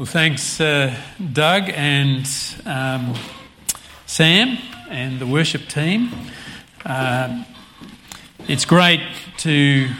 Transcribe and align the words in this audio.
Well, 0.00 0.06
thanks, 0.06 0.58
uh, 0.62 0.96
Doug 1.30 1.64
and 1.68 2.26
um, 2.64 3.14
Sam 4.06 4.56
and 4.88 5.18
the 5.18 5.26
worship 5.26 5.68
team. 5.68 6.10
Uh, 6.86 7.44
it's 8.48 8.64
great 8.64 9.02
to 9.40 9.90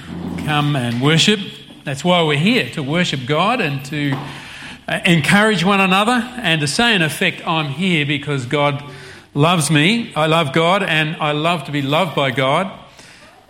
come 0.47 0.75
and 0.75 1.03
worship. 1.03 1.39
That's 1.85 2.03
why 2.03 2.23
we're 2.23 2.39
here 2.39 2.71
to 2.71 2.83
worship 2.83 3.27
God 3.27 3.61
and 3.61 3.85
to 3.85 4.15
uh, 4.89 5.01
encourage 5.05 5.67
one 5.67 5.83
another 5.83 6.27
and 6.39 6.63
to 6.63 6.67
say, 6.67 6.95
in 6.95 7.03
effect, 7.03 7.47
I'm 7.47 7.71
here 7.71 8.07
because 8.07 8.47
God 8.47 8.83
loves 9.35 9.71
me. 9.71 10.15
I 10.17 10.29
love 10.29 10.55
God 10.55 10.83
and 10.83 11.15
I 11.17 11.33
love 11.33 11.65
to 11.65 11.73
be 11.73 11.83
loved 11.83 12.17
by 12.17 12.31
God 12.31 12.73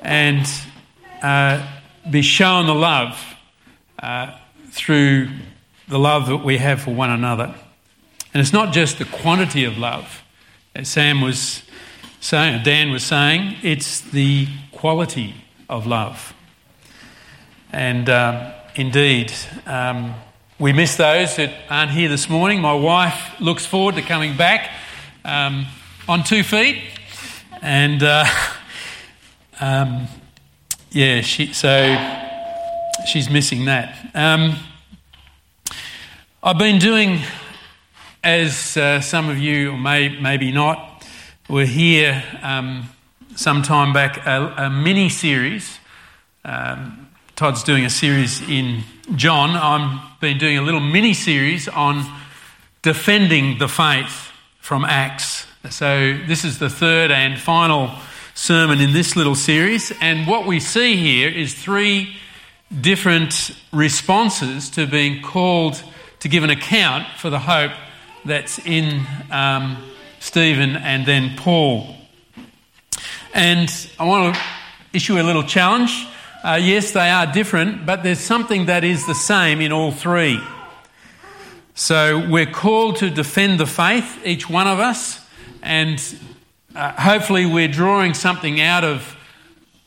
and 0.03 0.45
uh, 1.23 1.64
be 2.11 2.23
shown 2.23 2.67
the 2.67 2.75
love 2.75 3.37
uh, 4.03 4.37
through 4.73 5.29
the 5.90 5.99
love 5.99 6.29
that 6.29 6.39
we 6.39 6.58
have 6.58 6.80
for 6.80 6.94
one 6.94 7.11
another. 7.11 7.53
And 8.32 8.40
it's 8.40 8.53
not 8.53 8.72
just 8.72 8.99
the 8.99 9.04
quantity 9.04 9.64
of 9.64 9.76
love, 9.76 10.22
as 10.75 10.89
Sam 10.89 11.21
was 11.21 11.64
saying, 12.21 12.63
Dan 12.63 12.93
was 12.93 13.03
saying, 13.03 13.57
it's 13.63 14.00
the 14.00 14.46
quality 14.71 15.35
of 15.68 15.89
love. 15.89 16.32
And 17.72 18.08
um, 18.08 18.53
indeed, 18.76 19.32
um, 19.66 20.14
we 20.61 20.72
miss 20.72 20.94
those 20.94 21.35
that 21.36 21.53
aren't 21.68 21.91
here 21.91 22.08
this 22.08 22.29
morning. 22.29 22.61
My 22.61 22.75
wife 22.75 23.41
looks 23.41 23.66
forward 23.66 23.96
to 23.96 24.02
coming 24.02 24.36
back 24.36 24.71
um, 25.25 25.66
on 26.08 26.22
two 26.22 26.44
feet. 26.44 26.82
And 27.63 28.00
uh, 28.00 28.27
um, 29.61 30.07
yeah, 30.93 31.21
she, 31.22 31.52
so 31.52 31.96
she's 33.06 33.28
missing 33.28 33.64
that. 33.64 33.97
I've 36.42 36.56
been 36.56 36.78
doing, 36.78 37.19
as 38.24 38.74
uh, 38.74 39.02
some 39.02 39.28
of 39.28 39.36
you, 39.36 39.77
may, 39.77 40.08
maybe 40.08 40.50
not, 40.50 41.06
were 41.50 41.66
here 41.66 42.24
um, 42.41 42.88
some 43.36 43.60
time 43.60 43.92
back, 43.92 44.27
a, 44.27 44.55
a 44.56 44.70
mini 44.70 45.11
series. 45.11 45.78
Um, 46.42 47.11
Todd's 47.36 47.62
doing 47.62 47.84
a 47.84 47.91
series 47.91 48.41
in 48.48 48.84
John. 49.16 49.50
I've 49.50 50.18
been 50.20 50.38
doing 50.38 50.56
a 50.56 50.62
little 50.62 50.80
mini 50.80 51.12
series 51.12 51.68
on 51.68 52.11
defending 52.80 53.58
the 53.58 53.68
faith 53.68 54.30
from 54.61 54.86
Acts. 54.86 55.46
So, 55.68 56.18
this 56.27 56.42
is 56.42 56.58
the 56.58 56.70
third 56.70 57.11
and 57.11 57.38
final 57.38 57.91
sermon 58.33 58.80
in 58.80 58.94
this 58.94 59.14
little 59.14 59.34
series. 59.34 59.92
And 60.00 60.27
what 60.27 60.46
we 60.46 60.58
see 60.58 60.96
here 60.96 61.28
is 61.28 61.52
three 61.52 62.16
different 62.80 63.50
responses 63.74 64.70
to 64.70 64.86
being 64.86 65.20
called 65.20 65.83
to 66.20 66.28
give 66.28 66.44
an 66.44 66.50
account 66.50 67.06
for 67.18 67.30
the 67.30 67.38
hope 67.38 67.72
that's 68.24 68.58
in 68.60 69.06
um, 69.30 69.76
Stephen 70.18 70.77
and 70.77 71.06
then 71.06 71.36
Paul. 71.36 71.94
And 73.32 73.70
I 73.98 74.04
want 74.04 74.34
to 74.34 74.40
issue 74.92 75.20
a 75.20 75.22
little 75.22 75.42
challenge. 75.42 76.06
Uh, 76.42 76.58
yes, 76.60 76.92
they 76.92 77.10
are 77.10 77.30
different, 77.32 77.86
but 77.86 78.02
there's 78.02 78.20
something 78.20 78.66
that 78.66 78.84
is 78.84 79.06
the 79.06 79.14
same 79.14 79.60
in 79.60 79.72
all 79.72 79.92
three. 79.92 80.40
So 81.74 82.28
we're 82.28 82.50
called 82.50 82.96
to 82.96 83.10
defend 83.10 83.58
the 83.58 83.66
faith, 83.66 84.20
each 84.24 84.50
one 84.50 84.66
of 84.66 84.78
us, 84.78 85.24
and 85.62 86.02
uh, 86.74 86.92
hopefully 86.92 87.46
we're 87.46 87.68
drawing 87.68 88.14
something 88.14 88.60
out 88.60 88.84
of 88.84 89.16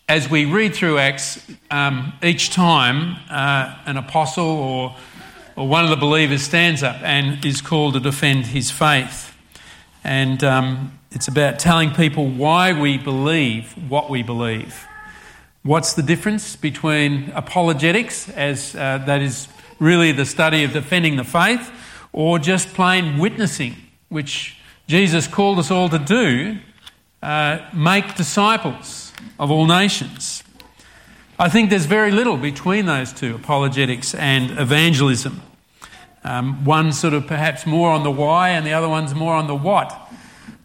as 0.10 0.30
we 0.30 0.46
read 0.46 0.76
through 0.76 0.98
Acts 0.98 1.44
um, 1.72 2.14
each 2.22 2.50
time 2.50 3.16
uh, 3.30 3.76
an 3.86 3.98
apostle 3.98 4.46
or 4.46 4.96
or 5.56 5.68
one 5.68 5.84
of 5.84 5.90
the 5.90 5.96
believers 5.96 6.42
stands 6.42 6.84
up 6.84 6.98
and 7.02 7.44
is 7.46 7.62
called 7.62 7.94
to 7.94 8.00
defend 8.00 8.48
his 8.48 8.72
faith. 8.72 9.36
And 10.04 10.44
um, 10.44 11.00
it's 11.12 11.28
about 11.28 11.60
telling 11.60 11.92
people 11.92 12.28
why 12.28 12.74
we 12.80 12.98
believe 12.98 13.74
what 13.90 14.10
we 14.10 14.24
believe. 14.24 14.86
What's 15.62 15.94
the 15.94 16.04
difference 16.04 16.56
between 16.56 17.32
apologetics, 17.36 18.28
as 18.30 18.76
uh, 18.76 18.98
that 19.06 19.22
is 19.22 19.48
really 19.80 20.12
the 20.12 20.26
study 20.26 20.64
of 20.64 20.74
defending 20.74 21.16
the 21.16 21.24
faith, 21.24 21.72
or 22.12 22.38
just 22.40 22.74
plain 22.74 23.18
witnessing, 23.18 23.76
which 24.10 24.58
Jesus 24.88 25.28
called 25.28 25.60
us 25.60 25.72
all 25.72 25.88
to 25.90 26.00
do, 26.00 26.58
uh, 27.22 27.60
make 27.74 28.16
disciples 28.16 29.14
of 29.40 29.50
all 29.52 29.66
nations. 29.66 30.43
I 31.40 31.50
think 31.50 31.72
there's 31.72 31.86
very 31.86 32.12
little 32.12 32.38
between 32.38 32.86
those 32.86 33.12
two, 33.12 33.34
apologetics 33.34 34.14
and 34.14 34.52
evangelism. 34.60 35.42
Um, 36.24 36.64
one 36.64 36.94
sort 36.94 37.16
of 37.16 37.26
perhaps 37.26 37.66
more 37.66 37.90
on 37.90 38.04
the 38.04 38.12
why, 38.12 38.50
and 38.50 38.66
the 38.68 38.74
other 38.74 38.88
one's 38.88 39.16
more 39.16 39.34
on 39.34 39.48
the 39.48 39.56
what. 39.56 40.12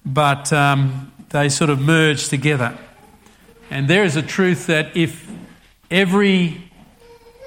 But 0.04 0.52
um, 0.52 1.10
they 1.30 1.48
sort 1.48 1.70
of 1.70 1.80
merge 1.80 2.28
together. 2.28 2.76
And 3.70 3.88
there 3.88 4.04
is 4.04 4.14
a 4.16 4.22
truth 4.22 4.66
that 4.66 4.94
if 4.94 5.30
every 5.90 6.70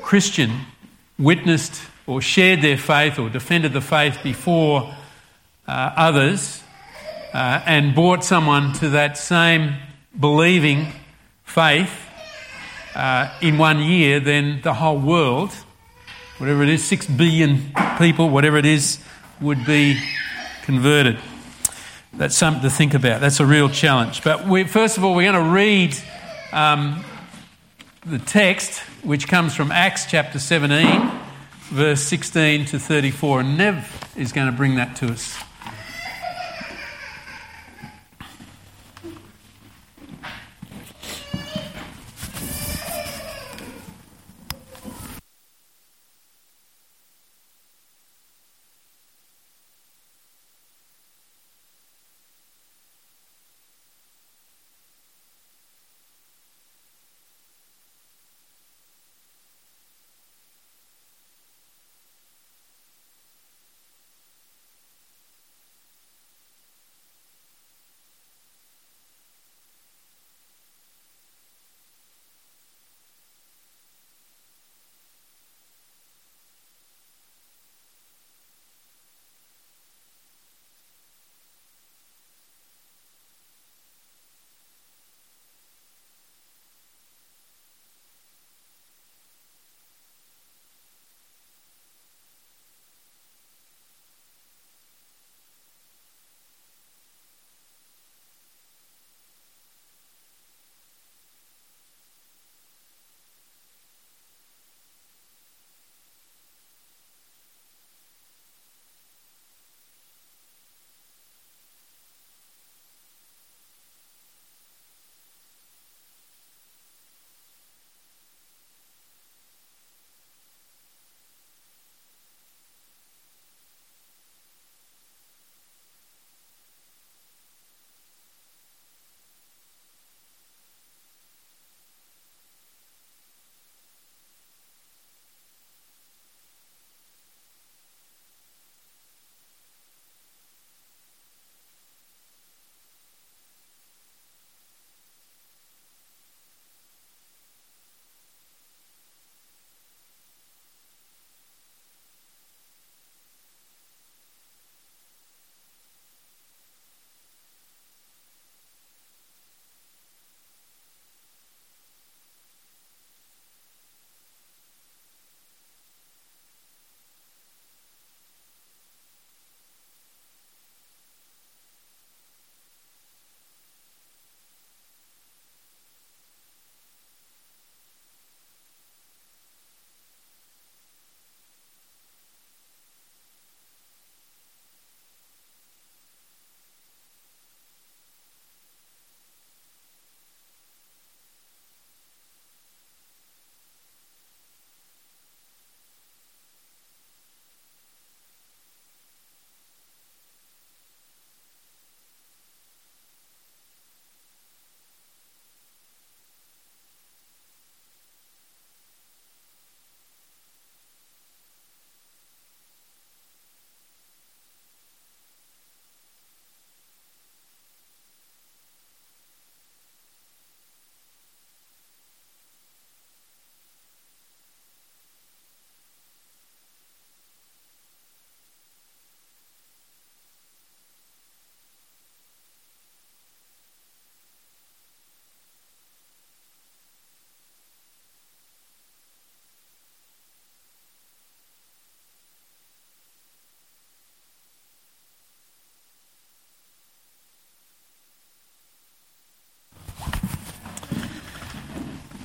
Christian 0.01 0.51
witnessed 1.19 1.79
or 2.07 2.21
shared 2.21 2.63
their 2.63 2.77
faith 2.77 3.19
or 3.19 3.29
defended 3.29 3.73
the 3.73 3.81
faith 3.81 4.17
before 4.23 4.95
uh, 5.67 5.93
others 5.95 6.63
uh, 7.33 7.61
and 7.67 7.93
brought 7.93 8.23
someone 8.23 8.73
to 8.73 8.89
that 8.89 9.15
same 9.15 9.75
believing 10.19 10.91
faith 11.43 12.10
uh, 12.95 13.33
in 13.41 13.57
one 13.57 13.79
year, 13.79 14.19
then 14.19 14.61
the 14.61 14.73
whole 14.73 14.97
world, 14.97 15.51
whatever 16.37 16.63
it 16.63 16.69
is, 16.69 16.83
six 16.83 17.07
billion 17.07 17.71
people, 17.97 18.29
whatever 18.29 18.57
it 18.57 18.65
is, 18.65 18.99
would 19.39 19.65
be 19.65 19.99
converted. 20.63 21.17
That's 22.13 22.35
something 22.35 22.61
to 22.63 22.69
think 22.69 22.93
about. 22.93 23.21
That's 23.21 23.39
a 23.39 23.45
real 23.45 23.69
challenge. 23.69 24.23
But 24.23 24.47
we, 24.47 24.65
first 24.65 24.97
of 24.97 25.03
all, 25.03 25.15
we're 25.15 25.31
going 25.31 25.45
to 25.45 25.51
read 25.51 25.95
um, 26.51 27.03
the 28.05 28.19
text, 28.19 28.79
which 29.03 29.27
comes 29.27 29.55
from 29.55 29.71
Acts 29.71 30.05
chapter 30.05 30.37
17, 30.37 31.09
verse 31.69 32.01
16 32.01 32.65
to 32.65 32.79
34. 32.79 33.39
And 33.41 33.57
Nev 33.57 34.13
is 34.17 34.33
going 34.33 34.47
to 34.47 34.55
bring 34.55 34.75
that 34.75 34.95
to 34.97 35.07
us. 35.07 35.37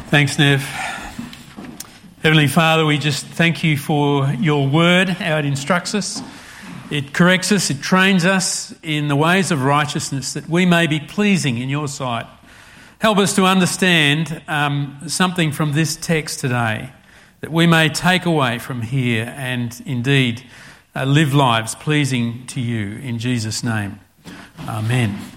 Thanks, 0.08 0.38
Nev. 0.38 0.62
Heavenly 2.22 2.46
Father, 2.46 2.86
we 2.86 2.96
just 2.96 3.26
thank 3.26 3.64
you 3.64 3.76
for 3.76 4.28
your 4.34 4.68
word, 4.68 5.08
how 5.08 5.38
it 5.38 5.44
instructs 5.44 5.96
us. 5.96 6.22
It 6.92 7.12
corrects 7.12 7.50
us, 7.50 7.70
it 7.70 7.82
trains 7.82 8.24
us 8.24 8.72
in 8.84 9.08
the 9.08 9.16
ways 9.16 9.50
of 9.50 9.64
righteousness 9.64 10.32
that 10.34 10.48
we 10.48 10.64
may 10.64 10.86
be 10.86 11.00
pleasing 11.00 11.58
in 11.58 11.68
your 11.68 11.88
sight. 11.88 12.24
Help 13.00 13.18
us 13.18 13.34
to 13.34 13.46
understand 13.46 14.42
um, 14.46 14.96
something 15.08 15.50
from 15.50 15.72
this 15.72 15.96
text 15.96 16.38
today 16.38 16.92
that 17.40 17.50
we 17.50 17.66
may 17.66 17.88
take 17.88 18.26
away 18.26 18.60
from 18.60 18.82
here 18.82 19.34
and 19.36 19.82
indeed 19.86 20.44
uh, 20.94 21.04
live 21.04 21.34
lives 21.34 21.74
pleasing 21.74 22.46
to 22.46 22.60
you 22.60 22.98
in 22.98 23.18
Jesus' 23.18 23.64
name. 23.64 23.98
Amen. 24.68 25.35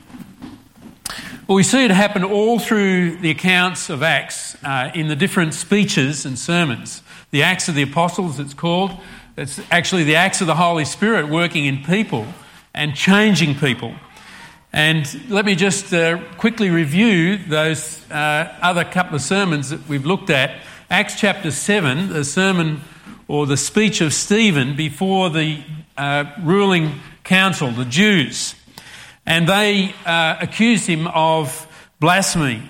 Well, 1.50 1.56
we 1.56 1.64
see 1.64 1.84
it 1.84 1.90
happen 1.90 2.24
all 2.24 2.60
through 2.60 3.18
the 3.22 3.32
accounts 3.32 3.90
of 3.90 4.04
Acts 4.04 4.56
uh, 4.64 4.92
in 4.94 5.08
the 5.08 5.16
different 5.16 5.56
speeches 5.56 6.24
and 6.24 6.38
sermons. 6.38 7.02
The 7.32 7.42
Acts 7.42 7.68
of 7.68 7.74
the 7.74 7.82
Apostles, 7.82 8.40
it's 8.40 8.54
called. 8.54 8.92
It's 9.36 9.60
actually 9.72 10.04
the 10.04 10.16
Acts 10.16 10.42
of 10.42 10.46
the 10.46 10.54
Holy 10.54 10.86
Spirit 10.86 11.28
working 11.28 11.66
in 11.66 11.84
people 11.84 12.28
and 12.76 12.94
changing 12.94 13.56
people. 13.56 13.96
And 14.72 15.10
let 15.28 15.44
me 15.44 15.56
just 15.56 15.92
uh, 15.92 16.20
quickly 16.38 16.70
review 16.70 17.38
those 17.38 18.08
uh, 18.12 18.56
other 18.62 18.84
couple 18.86 19.16
of 19.16 19.24
sermons 19.24 19.72
that 19.72 19.90
we've 19.90 20.06
looked 20.06 20.30
at. 20.30 20.62
Acts 20.92 21.20
chapter 21.20 21.50
7, 21.50 22.10
the 22.10 22.26
sermon 22.26 22.82
or 23.28 23.48
the 23.48 23.58
speech 23.58 24.02
of 24.02 24.14
Stephen 24.14 24.76
before 24.76 25.32
the 25.32 25.64
uh, 25.98 26.26
ruling 26.44 27.00
council, 27.24 27.72
the 27.72 27.86
Jews 27.86 28.54
and 29.26 29.48
they 29.48 29.94
uh, 30.06 30.38
accused 30.42 30.88
him 30.88 31.08
of 31.08 31.68
blasphemy. 32.00 32.64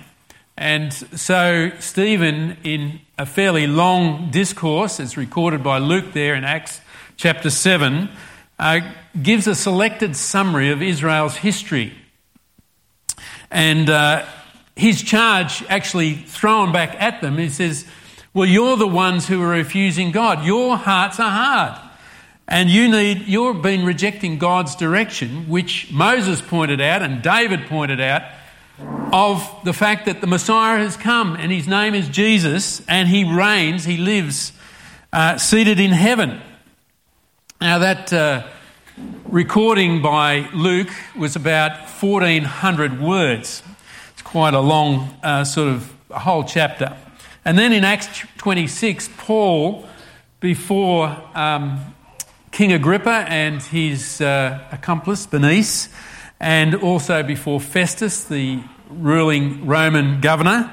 And 0.56 0.92
so, 0.92 1.70
Stephen, 1.78 2.58
in 2.64 3.00
a 3.16 3.24
fairly 3.24 3.66
long 3.66 4.30
discourse, 4.30 5.00
as 5.00 5.16
recorded 5.16 5.62
by 5.62 5.78
Luke 5.78 6.12
there 6.12 6.34
in 6.34 6.44
Acts 6.44 6.80
chapter 7.16 7.48
7, 7.48 8.10
uh, 8.58 8.80
gives 9.22 9.46
a 9.46 9.54
selected 9.54 10.16
summary 10.16 10.70
of 10.70 10.82
Israel's 10.82 11.36
history. 11.36 11.94
And 13.50 13.88
uh, 13.88 14.26
his 14.76 15.02
charge, 15.02 15.64
actually 15.68 16.14
thrown 16.14 16.72
back 16.72 16.94
at 17.00 17.20
them, 17.20 17.38
he 17.38 17.48
says, 17.48 17.86
Well, 18.34 18.46
you're 18.46 18.76
the 18.76 18.86
ones 18.86 19.28
who 19.28 19.42
are 19.42 19.48
refusing 19.48 20.12
God. 20.12 20.44
Your 20.44 20.76
hearts 20.76 21.18
are 21.18 21.30
hard. 21.30 21.89
And 22.50 22.68
you 22.68 22.88
need, 22.88 23.28
you've 23.28 23.62
been 23.62 23.84
rejecting 23.84 24.36
God's 24.36 24.74
direction, 24.74 25.48
which 25.48 25.90
Moses 25.92 26.42
pointed 26.42 26.80
out 26.80 27.00
and 27.00 27.22
David 27.22 27.66
pointed 27.66 28.00
out, 28.00 28.22
of 29.12 29.48
the 29.64 29.72
fact 29.72 30.06
that 30.06 30.20
the 30.20 30.26
Messiah 30.26 30.78
has 30.78 30.96
come 30.96 31.36
and 31.36 31.52
his 31.52 31.68
name 31.68 31.94
is 31.94 32.08
Jesus 32.08 32.80
and 32.88 33.08
he 33.08 33.24
reigns, 33.24 33.84
he 33.84 33.96
lives 33.96 34.52
uh, 35.12 35.36
seated 35.36 35.78
in 35.78 35.90
heaven. 35.90 36.40
Now, 37.60 37.78
that 37.78 38.12
uh, 38.12 38.46
recording 39.26 40.00
by 40.00 40.48
Luke 40.54 40.90
was 41.16 41.36
about 41.36 41.72
1400 41.88 43.00
words. 43.00 43.62
It's 44.12 44.22
quite 44.22 44.54
a 44.54 44.60
long, 44.60 45.14
uh, 45.22 45.44
sort 45.44 45.68
of, 45.68 45.92
whole 46.10 46.42
chapter. 46.42 46.96
And 47.44 47.58
then 47.58 47.72
in 47.72 47.84
Acts 47.84 48.24
26, 48.38 49.10
Paul, 49.16 49.86
before 50.40 51.16
um, 51.34 51.94
King 52.52 52.72
Agrippa 52.72 53.24
and 53.28 53.62
his 53.62 54.20
uh, 54.20 54.58
accomplice 54.72 55.24
Bernice, 55.24 55.88
and 56.40 56.74
also 56.74 57.22
before 57.22 57.60
Festus, 57.60 58.24
the 58.24 58.60
ruling 58.88 59.66
Roman 59.66 60.20
governor, 60.20 60.72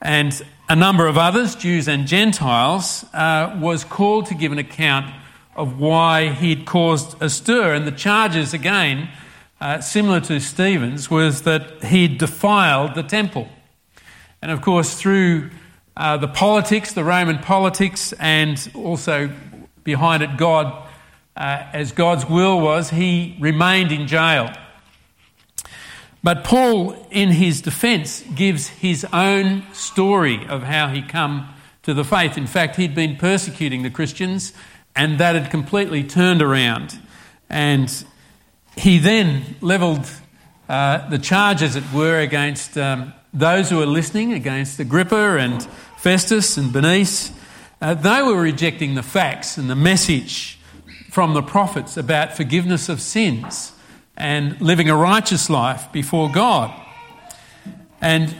and 0.00 0.40
a 0.70 0.76
number 0.76 1.06
of 1.06 1.18
others, 1.18 1.54
Jews 1.54 1.86
and 1.86 2.06
Gentiles, 2.06 3.04
uh, 3.12 3.58
was 3.60 3.84
called 3.84 4.26
to 4.26 4.34
give 4.34 4.52
an 4.52 4.58
account 4.58 5.14
of 5.54 5.78
why 5.78 6.30
he'd 6.30 6.64
caused 6.64 7.20
a 7.22 7.28
stir. 7.28 7.74
And 7.74 7.86
the 7.86 7.92
charges, 7.92 8.54
again, 8.54 9.10
uh, 9.60 9.80
similar 9.80 10.20
to 10.20 10.40
Stephen's, 10.40 11.10
was 11.10 11.42
that 11.42 11.84
he'd 11.84 12.16
defiled 12.16 12.94
the 12.94 13.02
temple. 13.02 13.48
And 14.40 14.50
of 14.50 14.62
course, 14.62 14.94
through 14.94 15.50
uh, 15.94 16.16
the 16.16 16.28
politics, 16.28 16.92
the 16.92 17.04
Roman 17.04 17.38
politics, 17.38 18.14
and 18.14 18.70
also 18.74 19.30
behind 19.84 20.22
it, 20.22 20.36
God 20.38 20.87
uh, 21.38 21.64
as 21.72 21.92
God's 21.92 22.28
will 22.28 22.60
was, 22.60 22.90
he 22.90 23.36
remained 23.38 23.92
in 23.92 24.08
jail. 24.08 24.52
But 26.22 26.42
Paul, 26.42 26.96
in 27.12 27.28
his 27.30 27.60
defense, 27.60 28.24
gives 28.34 28.66
his 28.66 29.06
own 29.12 29.62
story 29.72 30.44
of 30.48 30.64
how 30.64 30.88
he 30.88 31.00
come 31.00 31.48
to 31.84 31.94
the 31.94 32.02
faith. 32.02 32.36
In 32.36 32.48
fact, 32.48 32.74
he'd 32.74 32.94
been 32.94 33.16
persecuting 33.16 33.84
the 33.84 33.90
Christians, 33.90 34.52
and 34.96 35.18
that 35.20 35.36
had 35.36 35.48
completely 35.48 36.02
turned 36.02 36.42
around. 36.42 36.98
And 37.48 38.04
he 38.76 38.98
then 38.98 39.54
levelled 39.60 40.10
uh, 40.68 41.08
the 41.08 41.20
charge, 41.20 41.62
as 41.62 41.76
it 41.76 41.84
were, 41.94 42.18
against 42.18 42.76
um, 42.76 43.14
those 43.32 43.70
who 43.70 43.76
were 43.76 43.86
listening, 43.86 44.32
against 44.32 44.80
Agrippa 44.80 45.38
and 45.38 45.62
Festus 45.98 46.56
and 46.56 46.72
Bernice. 46.72 47.30
Uh, 47.80 47.94
they 47.94 48.22
were 48.22 48.40
rejecting 48.40 48.96
the 48.96 49.04
facts 49.04 49.56
and 49.56 49.70
the 49.70 49.76
message 49.76 50.57
from 51.18 51.34
the 51.34 51.42
prophets 51.42 51.96
about 51.96 52.36
forgiveness 52.36 52.88
of 52.88 53.00
sins 53.00 53.72
and 54.16 54.60
living 54.60 54.88
a 54.88 54.94
righteous 54.94 55.50
life 55.50 55.90
before 55.90 56.30
God. 56.30 56.72
And 58.00 58.32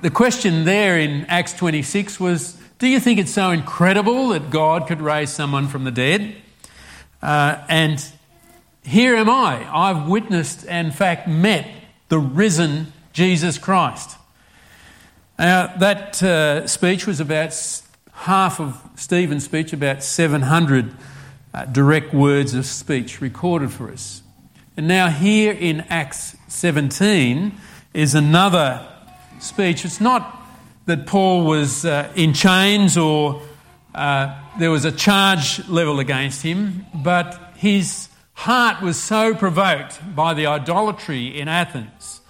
the 0.00 0.08
question 0.08 0.64
there 0.64 0.98
in 0.98 1.26
Acts 1.26 1.52
26 1.52 2.18
was 2.18 2.56
Do 2.78 2.86
you 2.88 3.00
think 3.00 3.18
it's 3.18 3.34
so 3.34 3.50
incredible 3.50 4.28
that 4.28 4.48
God 4.48 4.86
could 4.86 5.02
raise 5.02 5.28
someone 5.28 5.68
from 5.68 5.84
the 5.84 5.90
dead? 5.90 6.34
Uh, 7.20 7.62
and 7.68 8.02
here 8.82 9.14
am 9.14 9.28
I. 9.28 9.68
I've 9.70 10.08
witnessed 10.08 10.64
and, 10.66 10.86
in 10.86 10.92
fact, 10.94 11.28
met 11.28 11.68
the 12.08 12.18
risen 12.18 12.94
Jesus 13.12 13.58
Christ. 13.58 14.16
Now, 15.38 15.66
that 15.76 16.22
uh, 16.22 16.66
speech 16.66 17.06
was 17.06 17.20
about 17.20 17.54
half 18.12 18.58
of 18.58 18.80
Stephen's 18.96 19.44
speech, 19.44 19.74
about 19.74 20.02
700 20.02 20.96
uh, 21.54 21.64
direct 21.66 22.14
words 22.14 22.54
of 22.54 22.66
speech 22.66 23.20
recorded 23.20 23.70
for 23.70 23.90
us. 23.90 24.22
And 24.76 24.88
now, 24.88 25.08
here 25.08 25.52
in 25.52 25.82
Acts 25.82 26.34
17 26.48 27.52
is 27.92 28.14
another 28.14 28.86
speech. 29.38 29.84
It's 29.84 30.00
not 30.00 30.40
that 30.86 31.06
Paul 31.06 31.44
was 31.44 31.84
uh, 31.84 32.10
in 32.16 32.32
chains 32.32 32.96
or 32.96 33.42
uh, 33.94 34.34
there 34.58 34.70
was 34.70 34.84
a 34.84 34.92
charge 34.92 35.66
level 35.68 36.00
against 36.00 36.42
him, 36.42 36.86
but 36.94 37.52
his 37.56 38.08
heart 38.32 38.82
was 38.82 38.98
so 38.98 39.34
provoked 39.34 40.00
by 40.16 40.34
the 40.34 40.46
idolatry 40.46 41.38
in 41.38 41.48
Athens, 41.48 42.20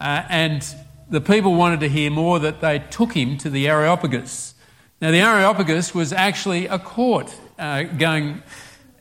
uh, 0.00 0.24
and 0.28 0.64
the 1.10 1.20
people 1.20 1.54
wanted 1.54 1.80
to 1.80 1.88
hear 1.88 2.10
more 2.10 2.38
that 2.38 2.60
they 2.62 2.78
took 2.78 3.12
him 3.12 3.36
to 3.38 3.50
the 3.50 3.68
Areopagus. 3.68 4.54
Now, 5.00 5.10
the 5.10 5.20
Areopagus 5.20 5.94
was 5.94 6.12
actually 6.12 6.66
a 6.66 6.78
court 6.78 7.34
uh, 7.62 7.84
going 7.84 8.42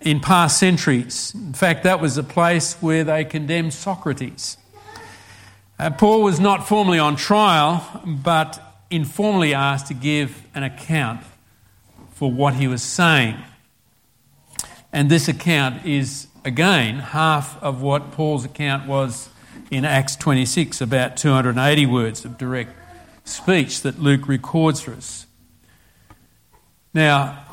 in 0.01 0.19
past 0.19 0.59
centuries. 0.59 1.33
In 1.33 1.53
fact, 1.53 1.83
that 1.83 1.99
was 1.99 2.17
a 2.17 2.23
place 2.23 2.75
where 2.75 3.03
they 3.03 3.25
condemned 3.25 3.73
Socrates. 3.73 4.57
Uh, 5.79 5.89
Paul 5.89 6.21
was 6.21 6.39
not 6.39 6.67
formally 6.67 6.99
on 6.99 7.15
trial, 7.15 8.03
but 8.05 8.61
informally 8.91 9.55
asked 9.55 9.87
to 9.87 9.95
give 9.95 10.45
an 10.53 10.61
account 10.61 11.21
for 12.13 12.31
what 12.31 12.53
he 12.53 12.67
was 12.67 12.83
saying. 12.83 13.35
And 14.93 15.09
this 15.09 15.27
account 15.27 15.83
is, 15.83 16.27
again, 16.45 16.99
half 16.99 17.61
of 17.63 17.81
what 17.81 18.11
Paul's 18.11 18.45
account 18.45 18.87
was 18.87 19.29
in 19.71 19.85
Acts 19.85 20.15
26, 20.17 20.81
about 20.81 21.17
280 21.17 21.85
words 21.87 22.25
of 22.25 22.37
direct 22.37 22.75
speech 23.23 23.81
that 23.81 23.99
Luke 23.99 24.27
records 24.27 24.81
for 24.81 24.91
us. 24.91 25.25
Now, 26.93 27.45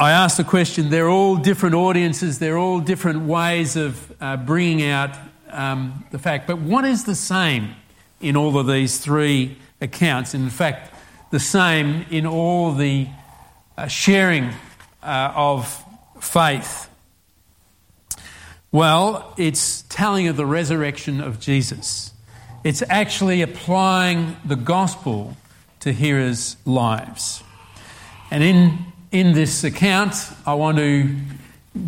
I 0.00 0.12
asked 0.12 0.38
the 0.38 0.44
question 0.44 0.88
they're 0.88 1.10
all 1.10 1.36
different 1.36 1.74
audiences, 1.74 2.38
they're 2.38 2.56
all 2.56 2.80
different 2.80 3.26
ways 3.26 3.76
of 3.76 4.10
uh, 4.18 4.38
bringing 4.38 4.88
out 4.88 5.14
um, 5.50 6.06
the 6.10 6.18
fact. 6.18 6.46
But 6.46 6.58
what 6.58 6.86
is 6.86 7.04
the 7.04 7.14
same 7.14 7.74
in 8.18 8.34
all 8.34 8.58
of 8.58 8.66
these 8.66 8.96
three 8.96 9.58
accounts? 9.78 10.32
In 10.32 10.48
fact, 10.48 10.94
the 11.30 11.38
same 11.38 12.06
in 12.10 12.24
all 12.24 12.72
the 12.72 13.08
uh, 13.76 13.88
sharing 13.88 14.54
uh, 15.02 15.34
of 15.36 15.84
faith. 16.18 16.88
Well, 18.72 19.34
it's 19.36 19.82
telling 19.90 20.28
of 20.28 20.36
the 20.38 20.46
resurrection 20.46 21.20
of 21.20 21.40
Jesus. 21.40 22.14
It's 22.64 22.82
actually 22.88 23.42
applying 23.42 24.38
the 24.46 24.56
gospel 24.56 25.36
to 25.80 25.92
hearers' 25.92 26.56
lives. 26.64 27.42
And 28.30 28.42
in 28.42 28.89
in 29.12 29.32
this 29.32 29.64
account, 29.64 30.14
I 30.46 30.54
want 30.54 30.78
to 30.78 31.16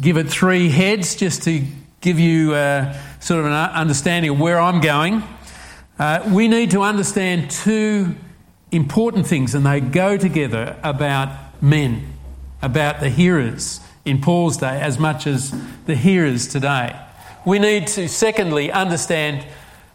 give 0.00 0.16
it 0.16 0.28
three 0.28 0.68
heads 0.68 1.14
just 1.14 1.44
to 1.44 1.64
give 2.00 2.18
you 2.18 2.54
uh, 2.54 2.96
sort 3.20 3.40
of 3.40 3.46
an 3.46 3.52
understanding 3.52 4.32
of 4.32 4.40
where 4.40 4.58
I'm 4.58 4.80
going. 4.80 5.22
Uh, 5.98 6.28
we 6.32 6.48
need 6.48 6.72
to 6.72 6.82
understand 6.82 7.50
two 7.50 8.16
important 8.72 9.26
things 9.26 9.54
and 9.54 9.64
they 9.64 9.80
go 9.80 10.16
together 10.16 10.76
about 10.82 11.62
men, 11.62 12.12
about 12.60 12.98
the 12.98 13.08
hearers 13.08 13.80
in 14.04 14.20
Paul's 14.20 14.56
day 14.56 14.80
as 14.80 14.98
much 14.98 15.26
as 15.28 15.54
the 15.86 15.94
hearers 15.94 16.48
today. 16.48 16.98
We 17.46 17.60
need 17.60 17.86
to, 17.88 18.08
secondly, 18.08 18.72
understand 18.72 19.46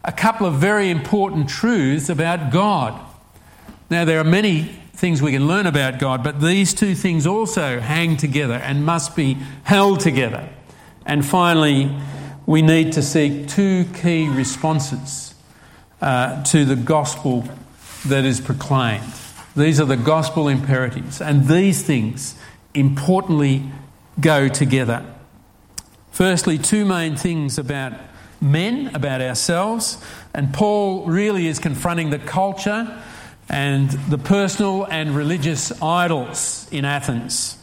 a 0.02 0.12
couple 0.12 0.46
of 0.46 0.54
very 0.54 0.88
important 0.88 1.50
truths 1.50 2.08
about 2.08 2.50
God. 2.50 2.98
Now, 3.90 4.06
there 4.06 4.18
are 4.18 4.24
many 4.24 4.77
things 4.98 5.22
we 5.22 5.30
can 5.30 5.46
learn 5.46 5.64
about 5.64 6.00
God, 6.00 6.24
but 6.24 6.40
these 6.40 6.74
two 6.74 6.96
things 6.96 7.24
also 7.24 7.78
hang 7.78 8.16
together 8.16 8.54
and 8.54 8.84
must 8.84 9.14
be 9.14 9.34
held 9.62 10.00
together. 10.00 10.48
And 11.06 11.24
finally, 11.24 11.96
we 12.46 12.62
need 12.62 12.94
to 12.94 13.02
seek 13.02 13.46
two 13.46 13.84
key 13.94 14.28
responses 14.28 15.36
uh, 16.02 16.42
to 16.44 16.64
the 16.64 16.74
gospel 16.74 17.44
that 18.06 18.24
is 18.24 18.40
proclaimed. 18.40 19.04
These 19.56 19.80
are 19.80 19.84
the 19.84 19.96
gospel 19.96 20.48
imperatives, 20.48 21.20
and 21.20 21.46
these 21.46 21.80
things 21.84 22.36
importantly 22.74 23.70
go 24.20 24.48
together. 24.48 25.06
Firstly, 26.10 26.58
two 26.58 26.84
main 26.84 27.14
things 27.14 27.56
about 27.56 27.92
men, 28.40 28.90
about 28.96 29.20
ourselves, 29.20 30.04
and 30.34 30.52
Paul 30.52 31.06
really 31.06 31.46
is 31.46 31.60
confronting 31.60 32.10
the 32.10 32.18
culture 32.18 33.00
and 33.48 33.90
the 33.90 34.18
personal 34.18 34.84
and 34.84 35.16
religious 35.16 35.70
idols 35.82 36.68
in 36.70 36.84
Athens. 36.84 37.56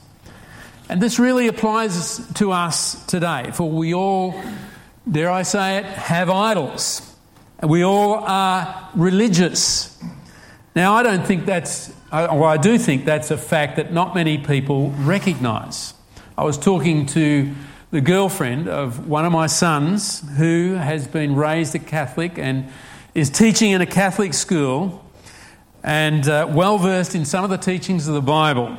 And 0.90 1.02
this 1.02 1.20
really 1.20 1.48
applies 1.48 2.22
to 2.36 2.52
us 2.52 3.06
today, 3.06 3.52
for 3.54 3.70
we 3.70 3.94
all, 3.94 4.40
dare 5.10 5.32
I 5.32 5.44
say 5.44 5.78
it, 5.78 5.86
have 5.86 6.30
idols. 6.30 7.02
We 7.64 7.84
all 7.84 8.16
are 8.16 8.90
religious. 8.96 9.98
Now, 10.76 10.94
I 10.96 11.04
don't 11.04 11.26
think 11.26 11.46
that's, 11.46 11.92
well, 12.12 12.44
I 12.44 12.58
do 12.58 12.78
think 12.78 13.06
that's 13.06 13.32
a 13.32 13.38
fact 13.38 13.78
that 13.78 13.94
not 13.94 14.14
many 14.14 14.38
people 14.38 14.92
recognise. 14.92 15.94
I 16.38 16.44
was 16.44 16.58
talking 16.58 17.06
to 17.08 17.52
the 17.92 18.02
girlfriend 18.02 18.68
of 18.68 19.08
one 19.08 19.26
of 19.26 19.32
my 19.32 19.48
sons 19.48 20.22
who 20.38 20.74
has 20.74 21.08
been 21.08 21.36
raised 21.36 21.76
a 21.76 21.80
Catholic 21.80 22.38
and 22.38 22.68
is 23.14 23.30
teaching 23.30 23.72
in 23.72 23.82
a 23.82 23.86
Catholic 23.86 24.34
school 24.34 25.05
and 25.86 26.28
uh, 26.28 26.48
well 26.50 26.80
versed 26.80 27.14
in 27.14 27.26
some 27.26 27.44
of 27.44 27.52
the 27.52 27.58
teachings 27.58 28.08
of 28.08 28.16
the 28.16 28.22
Bible. 28.22 28.76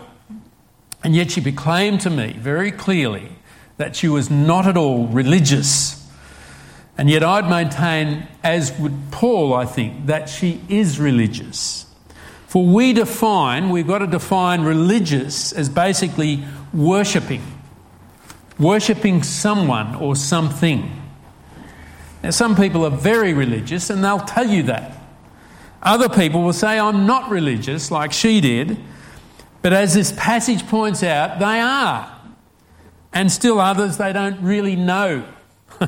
And 1.05 1.15
yet 1.15 1.31
she 1.31 1.41
proclaimed 1.41 2.01
to 2.01 2.11
me 2.11 2.33
very 2.33 2.73
clearly 2.73 3.29
that 3.77 3.95
she 3.95 4.09
was 4.09 4.29
not 4.29 4.67
at 4.67 4.77
all 4.77 5.07
religious. 5.07 6.05
And 6.99 7.09
yet 7.09 7.23
I'd 7.23 7.49
maintain, 7.49 8.27
as 8.43 8.77
would 8.81 9.13
Paul, 9.13 9.55
I 9.55 9.67
think, 9.67 10.07
that 10.07 10.29
she 10.29 10.61
is 10.69 10.99
religious. 10.99 11.87
For 12.49 12.67
we 12.67 12.93
define, 12.93 13.71
we've 13.71 13.87
got 13.87 13.99
to 13.99 14.09
define 14.09 14.63
religious 14.63 15.53
as 15.53 15.69
basically 15.69 16.43
worshipping, 16.73 17.43
worshipping 18.59 19.23
someone 19.23 19.95
or 19.95 20.17
something. 20.17 20.91
Now, 22.25 22.31
some 22.31 22.57
people 22.57 22.85
are 22.85 22.91
very 22.91 23.33
religious 23.33 23.91
and 23.91 24.03
they'll 24.03 24.19
tell 24.19 24.49
you 24.49 24.65
that. 24.65 24.96
Other 25.83 26.09
people 26.09 26.43
will 26.43 26.53
say, 26.53 26.79
I'm 26.79 27.07
not 27.07 27.31
religious, 27.31 27.91
like 27.91 28.13
she 28.13 28.41
did, 28.41 28.79
but 29.63 29.73
as 29.73 29.95
this 29.95 30.13
passage 30.13 30.67
points 30.67 31.03
out, 31.03 31.39
they 31.39 31.61
are. 31.61 32.13
And 33.13 33.31
still 33.31 33.61
others, 33.61 33.97
they 33.97 34.13
don't 34.13 34.41
really 34.43 34.77
know. 34.77 35.25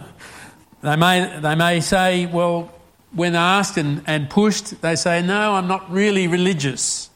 they, 0.82 0.96
may, 0.96 1.38
they 1.40 1.54
may 1.54 1.80
say, 1.80 2.26
well, 2.26 2.72
when 3.12 3.34
asked 3.34 3.76
and, 3.76 4.02
and 4.06 4.28
pushed, 4.28 4.80
they 4.82 4.96
say, 4.96 5.22
no, 5.22 5.54
I'm 5.54 5.66
not 5.66 5.90
really 5.90 6.26
religious. 6.26 7.10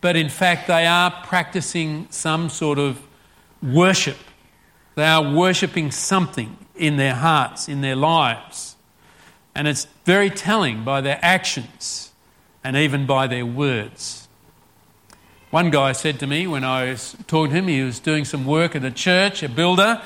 But 0.00 0.16
in 0.16 0.28
fact, 0.28 0.68
they 0.68 0.86
are 0.86 1.10
practicing 1.24 2.06
some 2.10 2.48
sort 2.48 2.78
of 2.78 3.00
worship. 3.62 4.18
They 4.94 5.06
are 5.06 5.32
worshipping 5.34 5.90
something 5.90 6.56
in 6.76 6.96
their 6.96 7.14
hearts, 7.14 7.68
in 7.68 7.80
their 7.80 7.96
lives. 7.96 8.75
And 9.56 9.66
it's 9.66 9.86
very 10.04 10.28
telling 10.28 10.84
by 10.84 11.00
their 11.00 11.18
actions 11.22 12.12
and 12.62 12.76
even 12.76 13.06
by 13.06 13.26
their 13.26 13.46
words. 13.46 14.28
One 15.48 15.70
guy 15.70 15.92
said 15.92 16.20
to 16.20 16.26
me 16.26 16.46
when 16.46 16.62
I 16.62 16.90
was 16.90 17.16
talking 17.26 17.52
to 17.52 17.56
him, 17.56 17.68
he 17.68 17.80
was 17.80 17.98
doing 17.98 18.26
some 18.26 18.44
work 18.44 18.76
at 18.76 18.84
a 18.84 18.90
church, 18.90 19.42
a 19.42 19.48
builder, 19.48 20.02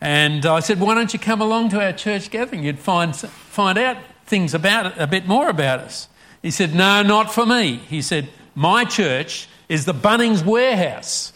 and 0.00 0.46
I 0.46 0.60
said, 0.60 0.78
Why 0.78 0.94
don't 0.94 1.12
you 1.12 1.18
come 1.18 1.40
along 1.40 1.70
to 1.70 1.84
our 1.84 1.92
church 1.92 2.30
gathering? 2.30 2.62
You'd 2.62 2.78
find, 2.78 3.14
find 3.16 3.76
out 3.76 3.96
things 4.24 4.54
about 4.54 4.86
it, 4.86 4.92
a 4.98 5.08
bit 5.08 5.26
more 5.26 5.48
about 5.48 5.80
us. 5.80 6.06
He 6.40 6.52
said, 6.52 6.72
No, 6.72 7.02
not 7.02 7.34
for 7.34 7.44
me. 7.44 7.78
He 7.88 8.00
said, 8.00 8.28
My 8.54 8.84
church 8.84 9.48
is 9.68 9.84
the 9.84 9.92
Bunnings 9.92 10.44
Warehouse. 10.44 11.32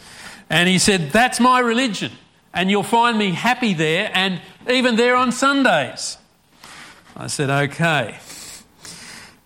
And 0.49 0.69
he 0.69 0.79
said, 0.79 1.11
That's 1.11 1.41
my 1.41 1.59
religion. 1.59 2.13
And 2.53 2.71
you'll 2.71 2.85
find 2.85 3.19
me 3.19 3.33
happy 3.33 3.75
there 3.75 4.13
and 4.15 4.41
even 4.71 4.95
there 4.95 5.17
on 5.17 5.33
Sundays. 5.33 6.17
I 7.17 7.27
said, 7.29 7.51
Okay. 7.51 8.19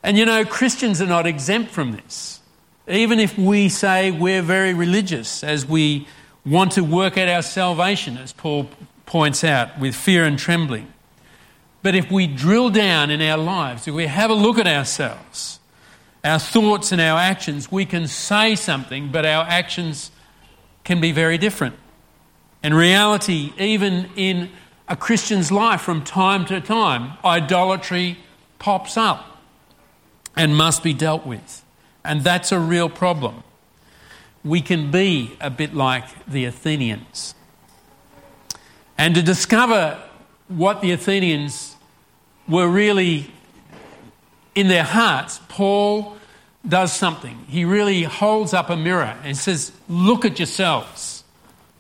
And 0.02 0.16
you 0.16 0.24
know, 0.24 0.44
Christians 0.44 1.02
are 1.02 1.06
not 1.06 1.26
exempt 1.26 1.72
from 1.72 1.92
this. 1.92 2.40
Even 2.86 3.20
if 3.20 3.36
we 3.36 3.68
say 3.68 4.10
we're 4.10 4.42
very 4.42 4.72
religious, 4.72 5.44
as 5.44 5.66
we 5.66 6.06
want 6.46 6.72
to 6.72 6.82
work 6.82 7.18
out 7.18 7.28
our 7.28 7.42
salvation, 7.42 8.16
as 8.16 8.32
Paul 8.32 8.70
points 9.04 9.44
out, 9.44 9.78
with 9.78 9.94
fear 9.94 10.24
and 10.24 10.38
trembling. 10.38 10.92
But 11.82 11.94
if 11.94 12.10
we 12.10 12.26
drill 12.26 12.70
down 12.70 13.10
in 13.10 13.20
our 13.20 13.36
lives, 13.36 13.86
if 13.86 13.94
we 13.94 14.06
have 14.06 14.30
a 14.30 14.34
look 14.34 14.58
at 14.58 14.66
ourselves, 14.66 15.60
our 16.24 16.38
thoughts 16.38 16.92
and 16.92 17.00
our 17.00 17.18
actions, 17.18 17.70
we 17.70 17.84
can 17.84 18.06
say 18.06 18.54
something, 18.54 19.10
but 19.12 19.24
our 19.24 19.44
actions 19.44 20.10
can 20.84 21.00
be 21.00 21.12
very 21.12 21.38
different. 21.38 21.76
In 22.62 22.74
reality, 22.74 23.52
even 23.58 24.10
in 24.16 24.50
a 24.88 24.96
Christian's 24.96 25.52
life 25.52 25.82
from 25.82 26.02
time 26.02 26.46
to 26.46 26.60
time, 26.60 27.18
idolatry 27.24 28.18
pops 28.58 28.96
up 28.96 29.38
and 30.34 30.56
must 30.56 30.82
be 30.82 30.94
dealt 30.94 31.26
with. 31.26 31.64
And 32.04 32.22
that's 32.22 32.52
a 32.52 32.58
real 32.58 32.88
problem. 32.88 33.42
We 34.44 34.60
can 34.60 34.90
be 34.90 35.36
a 35.40 35.50
bit 35.50 35.74
like 35.74 36.26
the 36.26 36.46
Athenians. 36.46 37.34
And 38.96 39.14
to 39.14 39.22
discover 39.22 40.02
what 40.48 40.80
the 40.80 40.92
Athenians 40.92 41.76
were 42.48 42.68
really 42.68 43.30
in 44.54 44.68
their 44.68 44.84
hearts, 44.84 45.40
Paul 45.48 46.16
does 46.66 46.92
something. 46.92 47.44
He 47.48 47.64
really 47.64 48.04
holds 48.04 48.54
up 48.54 48.70
a 48.70 48.76
mirror 48.76 49.16
and 49.22 49.36
says, 49.36 49.72
Look 49.88 50.24
at 50.24 50.38
yourselves. 50.38 51.24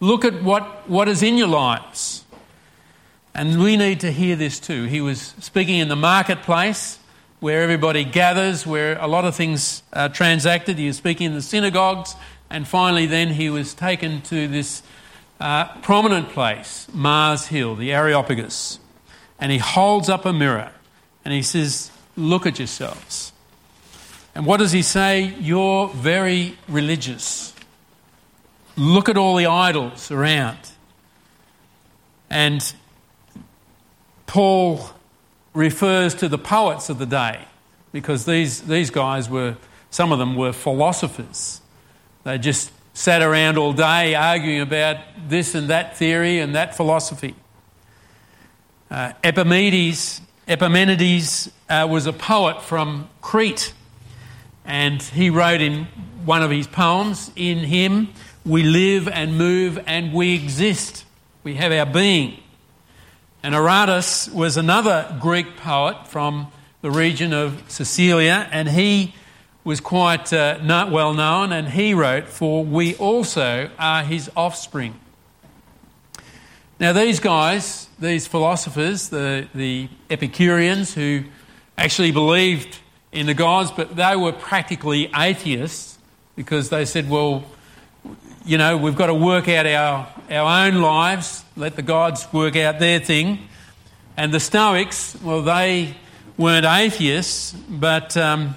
Look 0.00 0.24
at 0.24 0.42
what, 0.42 0.88
what 0.88 1.08
is 1.08 1.22
in 1.22 1.36
your 1.36 1.48
lives. 1.48 2.24
And 3.34 3.62
we 3.62 3.76
need 3.76 4.00
to 4.00 4.10
hear 4.10 4.36
this 4.36 4.58
too. 4.58 4.84
He 4.84 5.00
was 5.00 5.34
speaking 5.38 5.78
in 5.78 5.88
the 5.88 5.96
marketplace 5.96 6.98
where 7.40 7.62
everybody 7.62 8.04
gathers, 8.04 8.66
where 8.66 8.98
a 8.98 9.06
lot 9.06 9.24
of 9.24 9.34
things 9.34 9.82
are 9.92 10.08
transacted. 10.08 10.76
He 10.76 10.88
was 10.88 10.96
speaking 10.96 11.26
in 11.26 11.34
the 11.34 11.42
synagogues. 11.42 12.14
And 12.50 12.66
finally, 12.66 13.06
then 13.06 13.28
he 13.28 13.50
was 13.50 13.74
taken 13.74 14.22
to 14.22 14.48
this 14.48 14.82
uh, 15.40 15.66
prominent 15.82 16.30
place, 16.30 16.88
Mars 16.92 17.46
Hill, 17.46 17.76
the 17.76 17.92
Areopagus, 17.92 18.80
and 19.38 19.52
he 19.52 19.58
holds 19.58 20.08
up 20.08 20.24
a 20.24 20.32
mirror 20.32 20.72
and 21.24 21.32
he 21.32 21.42
says, 21.42 21.90
Look 22.16 22.46
at 22.46 22.58
yourselves. 22.58 23.32
And 24.34 24.44
what 24.44 24.56
does 24.56 24.72
he 24.72 24.82
say? 24.82 25.34
You're 25.38 25.88
very 25.88 26.58
religious. 26.66 27.54
Look 28.76 29.08
at 29.08 29.16
all 29.16 29.36
the 29.36 29.46
idols 29.46 30.10
around. 30.10 30.58
And 32.30 32.72
Paul 34.28 34.90
refers 35.54 36.14
to 36.16 36.28
the 36.28 36.38
poets 36.38 36.90
of 36.90 36.98
the 36.98 37.06
day 37.06 37.40
because 37.92 38.26
these, 38.26 38.60
these 38.60 38.90
guys 38.90 39.28
were, 39.28 39.56
some 39.90 40.12
of 40.12 40.18
them 40.18 40.36
were 40.36 40.52
philosophers. 40.52 41.62
They 42.24 42.36
just 42.36 42.70
sat 42.92 43.22
around 43.22 43.56
all 43.56 43.72
day 43.72 44.14
arguing 44.14 44.60
about 44.60 44.98
this 45.28 45.54
and 45.54 45.70
that 45.70 45.96
theory 45.96 46.40
and 46.40 46.54
that 46.54 46.76
philosophy. 46.76 47.34
Uh, 48.90 49.14
Epimenides, 49.24 50.20
Epimenides 50.46 51.50
uh, 51.70 51.86
was 51.90 52.06
a 52.06 52.12
poet 52.12 52.60
from 52.60 53.08
Crete, 53.22 53.72
and 54.66 55.02
he 55.02 55.30
wrote 55.30 55.62
in 55.62 55.84
one 56.26 56.42
of 56.42 56.50
his 56.50 56.66
poems, 56.66 57.30
In 57.34 57.60
him 57.60 58.08
we 58.44 58.62
live 58.62 59.08
and 59.08 59.38
move 59.38 59.82
and 59.86 60.12
we 60.12 60.34
exist. 60.34 61.06
We 61.44 61.54
have 61.54 61.72
our 61.72 61.86
being. 61.86 62.42
And 63.42 63.54
Aratus 63.54 64.32
was 64.32 64.56
another 64.56 65.16
Greek 65.20 65.56
poet 65.56 66.08
from 66.08 66.48
the 66.82 66.90
region 66.90 67.32
of 67.32 67.62
Sicilia, 67.68 68.48
and 68.50 68.68
he 68.68 69.14
was 69.62 69.80
quite 69.80 70.32
uh, 70.32 70.58
not 70.62 70.90
well 70.90 71.14
known, 71.14 71.52
and 71.52 71.68
he 71.68 71.94
wrote, 71.94 72.26
For 72.26 72.64
we 72.64 72.96
also 72.96 73.70
are 73.78 74.02
his 74.02 74.30
offspring. 74.36 74.98
Now, 76.80 76.92
these 76.92 77.20
guys, 77.20 77.88
these 77.98 78.26
philosophers, 78.26 79.08
the, 79.08 79.48
the 79.54 79.88
Epicureans 80.10 80.94
who 80.94 81.24
actually 81.76 82.12
believed 82.12 82.78
in 83.12 83.26
the 83.26 83.34
gods, 83.34 83.70
but 83.70 83.94
they 83.96 84.16
were 84.16 84.32
practically 84.32 85.10
atheists 85.14 85.98
because 86.34 86.70
they 86.70 86.84
said, 86.84 87.10
well, 87.10 87.44
you 88.48 88.56
know, 88.56 88.78
we've 88.78 88.96
got 88.96 89.08
to 89.08 89.14
work 89.14 89.46
out 89.46 89.66
our, 89.66 90.08
our 90.30 90.66
own 90.66 90.80
lives, 90.80 91.44
let 91.54 91.76
the 91.76 91.82
gods 91.82 92.26
work 92.32 92.56
out 92.56 92.78
their 92.78 92.98
thing. 92.98 93.40
And 94.16 94.32
the 94.32 94.40
Stoics, 94.40 95.14
well, 95.22 95.42
they 95.42 95.94
weren't 96.38 96.64
atheists, 96.64 97.52
but 97.52 98.16
um, 98.16 98.56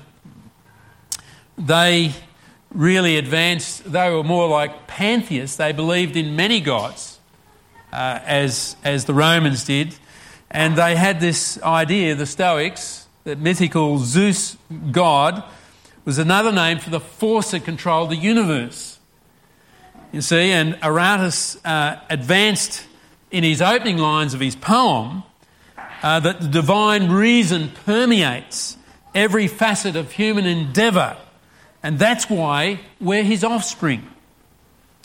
they 1.58 2.14
really 2.74 3.18
advanced, 3.18 3.92
they 3.92 4.10
were 4.10 4.24
more 4.24 4.48
like 4.48 4.88
pantheists. 4.88 5.58
They 5.58 5.74
believed 5.74 6.16
in 6.16 6.38
many 6.38 6.62
gods, 6.62 7.20
uh, 7.92 8.20
as, 8.26 8.78
as 8.86 9.04
the 9.04 9.14
Romans 9.14 9.66
did. 9.66 9.94
And 10.50 10.78
they 10.78 10.96
had 10.96 11.20
this 11.20 11.62
idea, 11.64 12.16
the 12.16 12.26
Stoics, 12.26 13.08
that 13.26 13.40
mythical 13.40 13.98
Zeus 13.98 14.56
god 14.94 15.44
was 16.06 16.18
another 16.18 16.54
name 16.54 16.80
for 16.80 16.92
the 16.92 17.02
force 17.02 17.52
that 17.52 17.66
controlled 17.66 18.10
the 18.10 18.16
universe. 18.16 19.00
You 20.12 20.22
see, 20.22 20.52
and 20.52 20.74
Aratus 20.76 21.58
uh, 21.66 22.00
advanced 22.10 22.86
in 23.32 23.44
his 23.44 23.62
opening 23.62 23.98
lines 23.98 24.34
of 24.34 24.40
his 24.40 24.56
poem 24.56 25.24
uh, 26.04 26.20
that 26.20 26.42
the 26.42 26.48
divine 26.48 27.10
reason 27.12 27.72
permeates 27.86 28.78
every 29.16 29.48
facet 29.48 29.96
of 29.96 30.12
human 30.12 30.46
endeavour 30.46 31.18
and 31.84 31.98
that's 31.98 32.30
why 32.30 32.80
we're 33.00 33.24
his 33.24 33.44
offspring. 33.44 34.08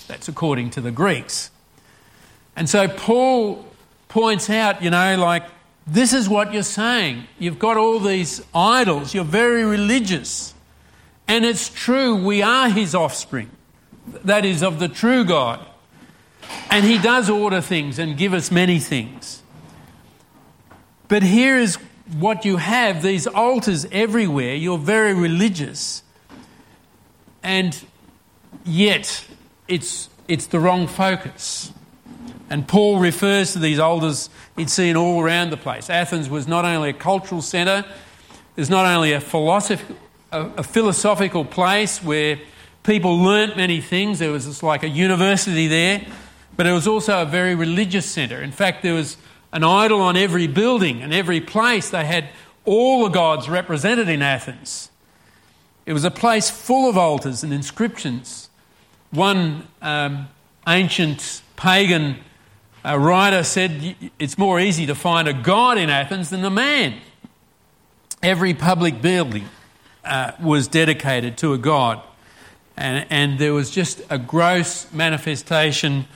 That's 0.08 0.28
according 0.28 0.70
to 0.70 0.80
the 0.80 0.90
Greeks. 0.90 1.50
And 2.54 2.68
so 2.68 2.88
Paul 2.88 3.66
points 4.08 4.50
out, 4.50 4.82
you 4.82 4.90
know, 4.90 5.16
like, 5.16 5.44
this 5.86 6.12
is 6.12 6.28
what 6.28 6.52
you're 6.52 6.62
saying. 6.62 7.24
You've 7.38 7.58
got 7.58 7.76
all 7.76 7.98
these 8.00 8.42
idols, 8.54 9.14
you're 9.14 9.24
very 9.24 9.64
religious. 9.64 10.54
And 11.28 11.44
it's 11.44 11.68
true, 11.68 12.24
we 12.24 12.42
are 12.42 12.68
his 12.68 12.94
offspring. 12.94 13.50
That 14.24 14.44
is, 14.44 14.62
of 14.62 14.78
the 14.78 14.88
true 14.88 15.24
God. 15.24 15.64
And 16.70 16.84
he 16.84 16.98
does 16.98 17.28
order 17.28 17.60
things 17.60 17.98
and 17.98 18.16
give 18.16 18.32
us 18.32 18.50
many 18.50 18.78
things. 18.78 19.42
But 21.08 21.22
here 21.22 21.56
is 21.56 21.76
what 22.18 22.44
you 22.44 22.56
have 22.56 23.02
these 23.02 23.26
altars 23.26 23.86
everywhere. 23.90 24.54
You're 24.54 24.78
very 24.78 25.14
religious 25.14 26.02
and 27.46 27.80
yet 28.64 29.24
it's, 29.68 30.08
it's 30.26 30.46
the 30.46 30.58
wrong 30.58 30.88
focus. 30.88 31.72
And 32.50 32.66
Paul 32.66 32.98
refers 32.98 33.52
to 33.52 33.60
these 33.60 33.78
altars 33.78 34.30
he'd 34.56 34.70
seen 34.70 34.96
all 34.96 35.20
around 35.22 35.50
the 35.50 35.56
place. 35.56 35.88
Athens 35.88 36.28
was 36.28 36.48
not 36.48 36.64
only 36.64 36.90
a 36.90 36.92
cultural 36.92 37.42
centre, 37.42 37.84
there's 38.56 38.70
not 38.70 38.84
only 38.84 39.12
a, 39.12 39.20
philosoph- 39.20 39.94
a, 40.32 40.42
a 40.56 40.62
philosophical 40.64 41.44
place 41.44 42.02
where 42.02 42.38
people 42.86 43.18
learnt 43.18 43.56
many 43.56 43.80
things, 43.80 44.20
there 44.20 44.30
was 44.30 44.62
like 44.62 44.84
a 44.84 44.88
university 44.88 45.66
there, 45.66 46.06
but 46.56 46.66
it 46.66 46.72
was 46.72 46.86
also 46.86 47.20
a 47.20 47.26
very 47.26 47.54
religious 47.54 48.06
centre. 48.06 48.40
In 48.42 48.52
fact, 48.52 48.82
there 48.82 48.94
was 48.94 49.16
an 49.52 49.64
idol 49.64 50.00
on 50.00 50.16
every 50.16 50.46
building 50.46 51.02
and 51.02 51.12
every 51.12 51.40
place. 51.40 51.90
They 51.90 52.06
had 52.06 52.28
all 52.64 53.04
the 53.04 53.10
gods 53.10 53.48
represented 53.48 54.08
in 54.08 54.22
Athens. 54.22 54.90
It 55.84 55.92
was 55.92 56.04
a 56.04 56.10
place 56.10 56.48
full 56.48 56.88
of 56.88 56.96
altars 56.96 57.42
and 57.42 57.52
inscriptions. 57.52 58.50
One 59.10 59.66
um, 59.82 60.28
ancient 60.66 61.42
pagan 61.56 62.16
uh, 62.84 62.98
writer 62.98 63.42
said 63.44 63.96
it's 64.18 64.38
more 64.38 64.60
easy 64.60 64.86
to 64.86 64.94
find 64.94 65.28
a 65.28 65.32
god 65.32 65.78
in 65.78 65.90
Athens 65.90 66.30
than 66.30 66.44
a 66.44 66.50
man. 66.50 67.00
Every 68.22 68.54
public 68.54 69.00
building 69.00 69.48
uh, 70.04 70.32
was 70.40 70.68
dedicated 70.68 71.36
to 71.38 71.52
a 71.52 71.58
god, 71.58 72.02
and, 72.76 73.06
and 73.10 73.38
there 73.38 73.54
was 73.54 73.70
just 73.70 74.02
a 74.10 74.18
gross 74.18 74.92
manifestation 74.92 76.06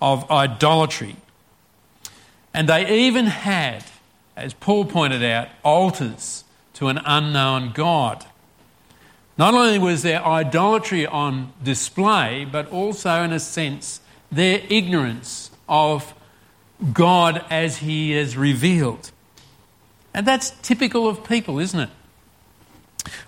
of 0.00 0.30
idolatry. 0.30 1.16
And 2.52 2.68
they 2.68 3.06
even 3.06 3.26
had, 3.26 3.84
as 4.36 4.54
Paul 4.54 4.84
pointed 4.84 5.22
out, 5.22 5.48
altars 5.64 6.44
to 6.74 6.88
an 6.88 7.00
unknown 7.04 7.72
God. 7.72 8.24
Not 9.38 9.54
only 9.54 9.78
was 9.78 10.02
their 10.02 10.24
idolatry 10.24 11.06
on 11.06 11.52
display, 11.62 12.44
but 12.44 12.70
also, 12.70 13.22
in 13.22 13.32
a 13.32 13.40
sense, 13.40 14.00
their 14.30 14.60
ignorance 14.68 15.50
of 15.68 16.12
God 16.92 17.44
as 17.48 17.78
He 17.78 18.12
is 18.12 18.36
revealed. 18.36 19.10
And 20.12 20.26
that's 20.26 20.50
typical 20.62 21.08
of 21.08 21.24
people, 21.24 21.58
isn't 21.58 21.80
it? 21.80 21.90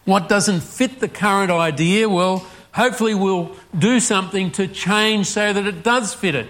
What 0.04 0.28
doesn't 0.28 0.60
fit 0.60 1.00
the 1.00 1.08
current 1.08 1.50
idea, 1.50 2.08
well, 2.08 2.46
hopefully 2.72 3.14
we'll 3.14 3.54
do 3.78 4.00
something 4.00 4.50
to 4.52 4.66
change 4.66 5.26
so 5.26 5.52
that 5.52 5.66
it 5.66 5.82
does 5.82 6.14
fit 6.14 6.34
it. 6.34 6.48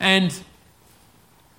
And 0.00 0.38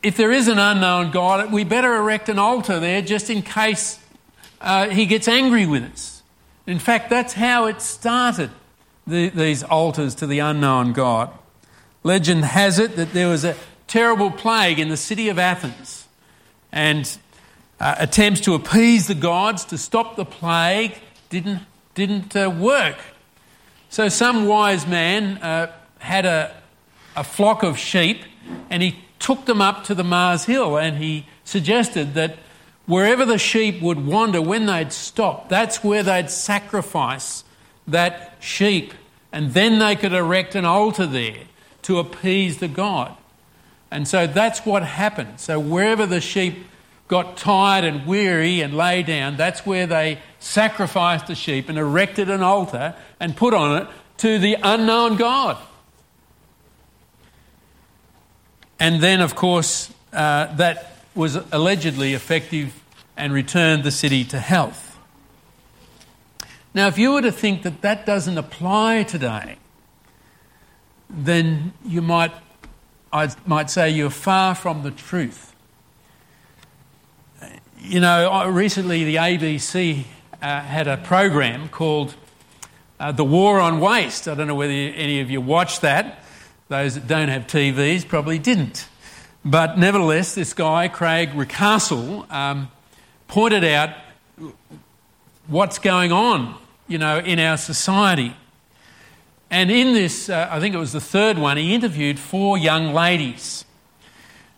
if 0.01 0.15
there 0.15 0.31
is 0.31 0.47
an 0.47 0.57
unknown 0.57 1.11
God, 1.11 1.51
we 1.51 1.63
better 1.63 1.95
erect 1.95 2.29
an 2.29 2.39
altar 2.39 2.79
there 2.79 3.01
just 3.01 3.29
in 3.29 3.41
case 3.41 3.99
uh, 4.61 4.89
he 4.89 5.05
gets 5.05 5.27
angry 5.27 5.65
with 5.65 5.83
us. 5.83 6.23
In 6.65 6.79
fact, 6.79 7.09
that's 7.09 7.33
how 7.33 7.65
it 7.65 7.81
started, 7.81 8.51
the, 9.05 9.29
these 9.29 9.63
altars 9.63 10.15
to 10.15 10.27
the 10.27 10.39
unknown 10.39 10.93
God. 10.93 11.31
Legend 12.03 12.45
has 12.45 12.79
it 12.79 12.95
that 12.95 13.11
there 13.11 13.27
was 13.27 13.43
a 13.43 13.55
terrible 13.87 14.31
plague 14.31 14.79
in 14.79 14.89
the 14.89 14.97
city 14.97 15.29
of 15.29 15.39
Athens, 15.39 16.07
and 16.71 17.17
uh, 17.79 17.95
attempts 17.97 18.41
to 18.41 18.53
appease 18.53 19.07
the 19.07 19.15
gods 19.15 19.65
to 19.65 19.77
stop 19.77 20.15
the 20.15 20.25
plague 20.25 20.99
didn't, 21.29 21.61
didn't 21.95 22.35
uh, 22.35 22.49
work. 22.49 22.97
So, 23.89 24.07
some 24.07 24.45
wise 24.45 24.85
man 24.85 25.37
uh, 25.39 25.71
had 25.97 26.25
a, 26.25 26.55
a 27.15 27.23
flock 27.23 27.63
of 27.63 27.77
sheep 27.77 28.21
and 28.69 28.83
he 28.83 28.99
took 29.17 29.45
them 29.45 29.61
up 29.61 29.83
to 29.85 29.95
the 29.95 30.03
Mars 30.03 30.45
Hill 30.45 30.77
and 30.77 30.97
he 30.97 31.25
suggested 31.43 32.13
that 32.13 32.37
wherever 32.85 33.25
the 33.25 33.37
sheep 33.37 33.81
would 33.81 34.05
wander, 34.05 34.41
when 34.41 34.67
they'd 34.67 34.93
stop, 34.93 35.49
that's 35.49 35.83
where 35.83 36.03
they'd 36.03 36.29
sacrifice 36.29 37.43
that 37.87 38.35
sheep. 38.39 38.93
And 39.31 39.53
then 39.53 39.79
they 39.79 39.95
could 39.95 40.13
erect 40.13 40.55
an 40.55 40.65
altar 40.65 41.05
there 41.05 41.43
to 41.83 41.99
appease 41.99 42.57
the 42.57 42.67
god. 42.67 43.15
And 43.91 44.07
so 44.07 44.27
that's 44.27 44.65
what 44.65 44.83
happened. 44.83 45.39
So 45.39 45.59
wherever 45.59 46.05
the 46.05 46.21
sheep 46.21 46.65
got 47.09 47.35
tired 47.35 47.83
and 47.83 48.05
weary 48.05 48.61
and 48.61 48.73
lay 48.77 49.03
down, 49.03 49.35
that's 49.35 49.65
where 49.65 49.85
they 49.85 50.19
sacrificed 50.39 51.27
the 51.27 51.35
sheep 51.35 51.67
and 51.67 51.77
erected 51.77 52.29
an 52.29 52.41
altar 52.41 52.95
and 53.19 53.35
put 53.35 53.53
on 53.53 53.81
it 53.81 53.87
to 54.17 54.39
the 54.39 54.55
unknown 54.63 55.17
God. 55.17 55.57
And 58.79 59.01
then, 59.01 59.19
of 59.19 59.35
course, 59.35 59.91
uh, 60.13 60.55
that 60.55 61.03
was 61.15 61.35
allegedly 61.51 62.13
effective 62.13 62.81
and 63.17 63.33
returned 63.33 63.83
the 63.83 63.91
city 63.91 64.23
to 64.25 64.39
health. 64.39 64.97
Now, 66.73 66.87
if 66.87 66.97
you 66.97 67.11
were 67.11 67.23
to 67.23 67.31
think 67.31 67.63
that 67.63 67.81
that 67.81 68.05
doesn't 68.05 68.37
apply 68.37 69.03
today, 69.03 69.57
then 71.09 71.73
you 71.83 72.03
might, 72.03 72.31
I 73.11 73.31
might 73.47 73.71
say 73.71 73.89
you're 73.89 74.11
far 74.11 74.53
from 74.53 74.83
the 74.83 74.91
truth. 74.91 75.48
You 77.81 78.01
know, 78.01 78.45
recently 78.49 79.05
the 79.05 79.15
ABC 79.15 80.03
uh, 80.41 80.59
had 80.59 80.89
a 80.89 80.97
program 80.97 81.69
called 81.69 82.13
uh, 82.99 83.13
The 83.13 83.23
War 83.23 83.61
on 83.61 83.79
Waste. 83.79 84.27
I 84.27 84.35
don't 84.35 84.47
know 84.47 84.55
whether 84.55 84.73
any 84.73 85.21
of 85.21 85.31
you 85.31 85.39
watched 85.39 85.81
that. 85.81 86.21
Those 86.67 86.95
that 86.95 87.07
don't 87.07 87.29
have 87.29 87.47
TVs 87.47 88.05
probably 88.05 88.37
didn't. 88.37 88.85
But 89.45 89.77
nevertheless, 89.77 90.35
this 90.35 90.53
guy, 90.53 90.89
Craig 90.89 91.29
Reucassel, 91.29 92.29
um, 92.29 92.69
pointed 93.29 93.63
out 93.63 93.91
what's 95.47 95.79
going 95.79 96.11
on, 96.11 96.55
you 96.89 96.97
know, 96.97 97.19
in 97.19 97.39
our 97.39 97.55
society. 97.55 98.35
And 99.49 99.71
in 99.71 99.93
this, 99.93 100.29
uh, 100.29 100.49
I 100.51 100.59
think 100.59 100.75
it 100.75 100.79
was 100.79 100.91
the 100.91 101.01
third 101.01 101.37
one, 101.37 101.55
he 101.55 101.73
interviewed 101.73 102.19
four 102.19 102.57
young 102.57 102.93
ladies. 102.93 103.63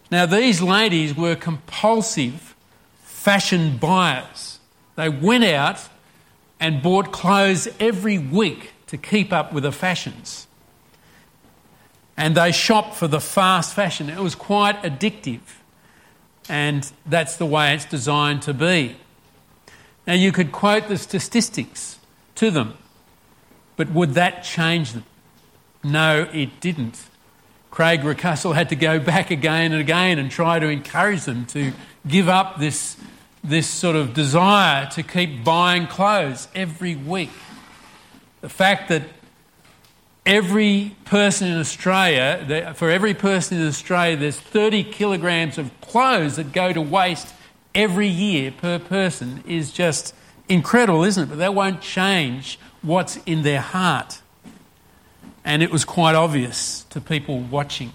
Now, 0.09 0.25
these 0.25 0.59
ladies 0.59 1.15
were 1.15 1.35
compulsive 1.35 2.50
fashion 3.21 3.77
buyers. 3.77 4.57
They 4.95 5.07
went 5.07 5.43
out 5.43 5.87
and 6.59 6.81
bought 6.81 7.11
clothes 7.11 7.67
every 7.79 8.17
week 8.17 8.73
to 8.87 8.97
keep 8.97 9.31
up 9.31 9.53
with 9.53 9.61
the 9.63 9.71
fashions. 9.71 10.47
And 12.17 12.35
they 12.35 12.51
shopped 12.51 12.95
for 12.95 13.07
the 13.07 13.19
fast 13.19 13.75
fashion. 13.75 14.09
It 14.09 14.19
was 14.19 14.33
quite 14.33 14.81
addictive 14.81 15.41
and 16.49 16.91
that's 17.05 17.37
the 17.37 17.45
way 17.45 17.75
it's 17.75 17.85
designed 17.85 18.41
to 18.41 18.53
be. 18.55 18.97
Now, 20.07 20.15
you 20.15 20.31
could 20.31 20.51
quote 20.51 20.87
the 20.87 20.97
statistics 20.97 21.99
to 22.35 22.49
them, 22.49 22.75
but 23.77 23.91
would 23.91 24.15
that 24.15 24.43
change 24.43 24.93
them? 24.93 25.05
No, 25.83 26.27
it 26.33 26.59
didn't. 26.59 27.05
Craig 27.69 28.01
Reucassel 28.01 28.55
had 28.55 28.69
to 28.69 28.75
go 28.75 28.99
back 28.99 29.29
again 29.29 29.71
and 29.71 29.79
again 29.79 30.17
and 30.17 30.31
try 30.31 30.57
to 30.57 30.67
encourage 30.67 31.25
them 31.25 31.45
to 31.47 31.71
give 32.07 32.27
up 32.27 32.59
this 32.59 32.97
this 33.43 33.67
sort 33.67 33.95
of 33.95 34.13
desire 34.13 34.87
to 34.91 35.03
keep 35.03 35.43
buying 35.43 35.87
clothes 35.87 36.47
every 36.53 36.95
week. 36.95 37.31
The 38.41 38.49
fact 38.49 38.89
that 38.89 39.03
every 40.25 40.95
person 41.05 41.47
in 41.47 41.57
Australia, 41.57 42.73
for 42.75 42.89
every 42.89 43.13
person 43.13 43.59
in 43.59 43.67
Australia, 43.67 44.15
there's 44.17 44.39
30 44.39 44.83
kilograms 44.85 45.57
of 45.57 45.71
clothes 45.81 46.35
that 46.35 46.51
go 46.51 46.71
to 46.71 46.81
waste 46.81 47.33
every 47.73 48.07
year 48.07 48.51
per 48.51 48.79
person 48.79 49.43
is 49.47 49.71
just 49.71 50.13
incredible, 50.47 51.03
isn't 51.03 51.23
it? 51.23 51.27
But 51.27 51.37
that 51.39 51.55
won't 51.55 51.81
change 51.81 52.59
what's 52.81 53.17
in 53.25 53.43
their 53.43 53.61
heart. 53.61 54.21
And 55.43 55.63
it 55.63 55.71
was 55.71 55.85
quite 55.85 56.15
obvious 56.15 56.83
to 56.91 57.01
people 57.01 57.39
watching. 57.39 57.93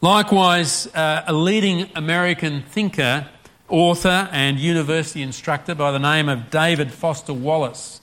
Likewise, 0.00 0.86
uh, 0.94 1.24
a 1.26 1.32
leading 1.32 1.90
American 1.96 2.62
thinker, 2.62 3.28
author, 3.68 4.28
and 4.32 4.58
university 4.58 5.22
instructor 5.22 5.74
by 5.74 5.92
the 5.92 5.98
name 5.98 6.28
of 6.28 6.50
David 6.50 6.92
Foster 6.92 7.34
Wallace. 7.34 8.00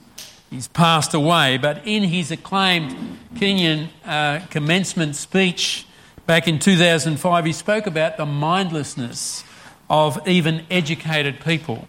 He's 0.50 0.68
passed 0.68 1.12
away, 1.12 1.58
but 1.58 1.86
in 1.86 2.04
his 2.04 2.30
acclaimed 2.30 3.18
Kenyon 3.36 3.88
uh, 4.04 4.40
commencement 4.50 5.16
speech 5.16 5.86
back 6.26 6.46
in 6.46 6.58
2005, 6.58 7.44
he 7.44 7.52
spoke 7.52 7.86
about 7.86 8.16
the 8.16 8.26
mindlessness 8.26 9.44
of 9.90 10.26
even 10.26 10.64
educated 10.70 11.40
people 11.40 11.88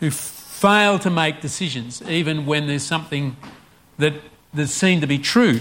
who 0.00 0.10
fail 0.10 0.98
to 0.98 1.10
make 1.10 1.40
decisions, 1.40 2.02
even 2.02 2.46
when 2.46 2.66
there's 2.66 2.82
something 2.82 3.36
that, 3.98 4.14
that's 4.52 4.72
seen 4.72 5.00
to 5.00 5.06
be 5.06 5.18
true. 5.18 5.60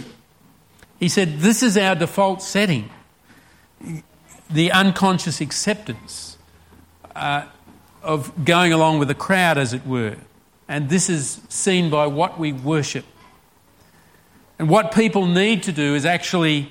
He 0.99 1.10
said, 1.10 1.39
This 1.39 1.63
is 1.63 1.78
our 1.78 1.95
default 1.95 2.41
setting 2.41 2.89
the 4.49 4.71
unconscious 4.71 5.41
acceptance 5.41 6.32
uh, 7.15 7.45
of 8.02 8.45
going 8.45 8.73
along 8.73 8.99
with 8.99 9.08
the 9.08 9.15
crowd, 9.15 9.58
as 9.58 9.73
it 9.73 9.86
were. 9.86 10.17
And 10.67 10.89
this 10.89 11.10
is 11.10 11.41
seen 11.49 11.89
by 11.89 12.08
what 12.08 12.39
we 12.39 12.54
worship. 12.54 13.06
And 14.60 14.69
what 14.69 14.93
people 14.93 15.26
need 15.26 15.63
to 15.63 15.71
do 15.71 15.95
is 15.95 16.06
actually 16.06 16.69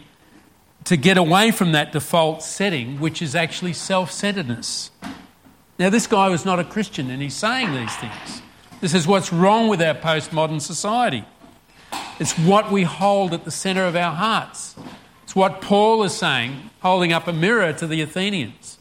to 0.84 0.96
get 0.96 1.16
away 1.16 1.50
from 1.50 1.72
that 1.72 1.92
default 1.92 2.42
setting, 2.42 3.00
which 3.00 3.22
is 3.22 3.34
actually 3.34 3.72
self 3.72 4.10
centeredness. 4.10 4.90
Now, 5.78 5.90
this 5.90 6.06
guy 6.06 6.28
was 6.28 6.44
not 6.44 6.58
a 6.58 6.64
Christian 6.64 7.10
and 7.10 7.22
he's 7.22 7.34
saying 7.34 7.72
these 7.72 7.94
things. 7.96 8.42
This 8.80 8.94
is 8.94 9.06
what's 9.06 9.32
wrong 9.32 9.68
with 9.68 9.80
our 9.80 9.94
postmodern 9.94 10.60
society. 10.60 11.24
It's 12.18 12.32
what 12.38 12.70
we 12.70 12.82
hold 12.82 13.32
at 13.32 13.44
the 13.44 13.50
centre 13.50 13.84
of 13.84 13.96
our 13.96 14.14
hearts. 14.14 14.74
It's 15.24 15.34
what 15.34 15.60
Paul 15.60 16.02
is 16.04 16.14
saying, 16.14 16.70
holding 16.80 17.12
up 17.12 17.26
a 17.26 17.32
mirror 17.32 17.72
to 17.72 17.86
the 17.86 18.00
Athenians. 18.00 18.78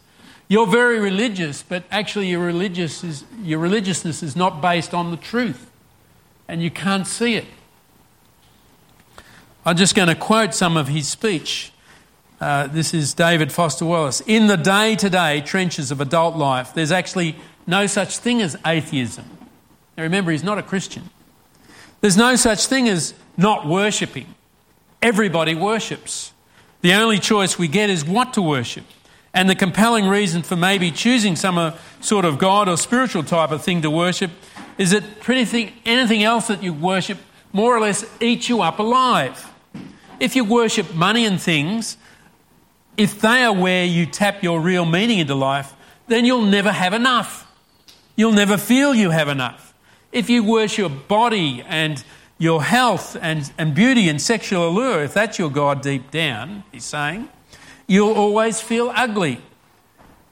You're 0.51 0.67
very 0.67 0.99
religious, 0.99 1.63
but 1.63 1.85
actually 1.89 2.27
your, 2.27 2.41
religious 2.41 3.05
is, 3.05 3.23
your 3.41 3.57
religiousness 3.57 4.21
is 4.21 4.35
not 4.35 4.61
based 4.61 4.93
on 4.93 5.09
the 5.09 5.15
truth, 5.15 5.71
and 6.45 6.61
you 6.61 6.69
can't 6.69 7.07
see 7.07 7.35
it. 7.35 7.45
I'm 9.65 9.77
just 9.77 9.95
going 9.95 10.09
to 10.09 10.15
quote 10.15 10.53
some 10.53 10.75
of 10.75 10.89
his 10.89 11.07
speech. 11.07 11.71
Uh, 12.41 12.67
this 12.67 12.93
is 12.93 13.13
David 13.13 13.53
Foster 13.53 13.85
Wallace. 13.85 14.21
In 14.27 14.47
the 14.47 14.57
day 14.57 14.97
to 14.97 15.09
day 15.09 15.39
trenches 15.39 15.89
of 15.89 16.01
adult 16.01 16.35
life, 16.35 16.73
there's 16.73 16.91
actually 16.91 17.37
no 17.65 17.87
such 17.87 18.17
thing 18.17 18.41
as 18.41 18.57
atheism. 18.65 19.23
Now 19.95 20.03
remember, 20.03 20.31
he's 20.31 20.43
not 20.43 20.57
a 20.57 20.63
Christian. 20.63 21.11
There's 22.01 22.17
no 22.17 22.35
such 22.35 22.67
thing 22.67 22.89
as 22.89 23.13
not 23.37 23.65
worshipping. 23.65 24.35
Everybody 25.01 25.55
worships. 25.55 26.33
The 26.81 26.91
only 26.95 27.19
choice 27.19 27.57
we 27.57 27.69
get 27.69 27.89
is 27.89 28.03
what 28.03 28.33
to 28.33 28.41
worship. 28.41 28.83
And 29.33 29.49
the 29.49 29.55
compelling 29.55 30.07
reason 30.07 30.43
for 30.43 30.55
maybe 30.55 30.91
choosing 30.91 31.35
some 31.35 31.57
uh, 31.57 31.73
sort 32.01 32.25
of 32.25 32.37
God 32.37 32.67
or 32.67 32.77
spiritual 32.77 33.23
type 33.23 33.51
of 33.51 33.63
thing 33.63 33.81
to 33.81 33.89
worship 33.89 34.31
is 34.77 34.91
that 34.91 35.21
pretty 35.21 35.73
anything 35.85 36.23
else 36.23 36.47
that 36.47 36.61
you 36.61 36.73
worship 36.73 37.17
more 37.53 37.75
or 37.75 37.79
less 37.79 38.05
eats 38.19 38.49
you 38.49 38.61
up 38.61 38.79
alive. 38.79 39.49
If 40.19 40.35
you 40.35 40.43
worship 40.43 40.93
money 40.93 41.25
and 41.25 41.41
things, 41.41 41.97
if 42.97 43.21
they 43.21 43.43
are 43.43 43.53
where 43.53 43.85
you 43.85 44.05
tap 44.05 44.43
your 44.43 44.59
real 44.59 44.85
meaning 44.85 45.19
into 45.19 45.35
life, 45.35 45.73
then 46.07 46.25
you'll 46.25 46.45
never 46.45 46.71
have 46.71 46.93
enough. 46.93 47.47
You'll 48.15 48.33
never 48.33 48.57
feel 48.57 48.93
you 48.93 49.11
have 49.11 49.29
enough. 49.29 49.73
If 50.11 50.29
you 50.29 50.43
worship 50.43 50.77
your 50.77 50.89
body 50.89 51.63
and 51.67 52.03
your 52.37 52.63
health 52.63 53.15
and, 53.21 53.51
and 53.57 53.73
beauty 53.73 54.09
and 54.09 54.21
sexual 54.21 54.67
allure, 54.67 55.03
if 55.03 55.13
that's 55.13 55.39
your 55.39 55.49
God 55.49 55.81
deep 55.81 56.11
down, 56.11 56.63
he's 56.71 56.83
saying, 56.83 57.29
you'll 57.91 58.13
always 58.13 58.61
feel 58.61 58.89
ugly. 58.95 59.37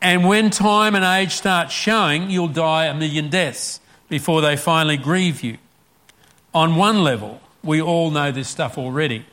And 0.02 0.26
when 0.26 0.50
time 0.50 0.96
and 0.96 1.04
age 1.04 1.34
start 1.34 1.70
showing, 1.70 2.30
you'll 2.30 2.48
die 2.48 2.86
a 2.86 2.94
million 2.94 3.30
deaths 3.30 3.82
before 4.08 4.40
they 4.40 4.56
finally 4.56 4.96
grieve 4.96 5.44
you. 5.44 5.58
On 6.54 6.78
one 6.78 7.04
level, 7.04 7.42
we 7.62 7.82
all 7.82 8.12
know 8.12 8.32
this 8.32 8.48
stuff 8.48 8.78
already. 8.78 9.26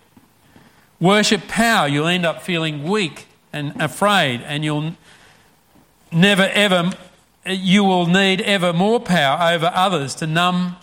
Worship 0.99 1.47
power, 1.47 1.87
you'll 1.87 2.09
end 2.09 2.27
up 2.27 2.43
feeling 2.43 2.83
weak 2.83 3.29
and 3.53 3.81
afraid, 3.81 4.41
and 4.41 4.65
you'll 4.65 4.97
never 6.11 6.51
ever, 6.53 6.91
you 7.47 7.85
will 7.85 8.07
need 8.07 8.41
ever 8.41 8.73
more 8.73 8.99
power 8.99 9.55
over 9.55 9.71
others 9.73 10.17
to 10.17 10.27
numb 10.27 10.75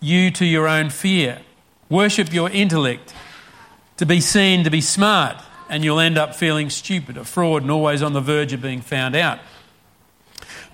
you 0.00 0.32
to 0.32 0.44
your 0.44 0.66
own 0.66 0.90
fear. 0.90 1.42
Worship 1.88 2.32
your 2.32 2.50
intellect 2.50 3.14
to 3.98 4.04
be 4.04 4.20
seen 4.20 4.64
to 4.64 4.70
be 4.70 4.80
smart, 4.80 5.40
and 5.68 5.84
you'll 5.84 6.00
end 6.00 6.18
up 6.18 6.34
feeling 6.34 6.70
stupid, 6.70 7.16
a 7.16 7.24
fraud, 7.24 7.62
and 7.62 7.70
always 7.70 8.02
on 8.02 8.12
the 8.12 8.20
verge 8.20 8.52
of 8.52 8.62
being 8.62 8.80
found 8.80 9.16
out. 9.16 9.38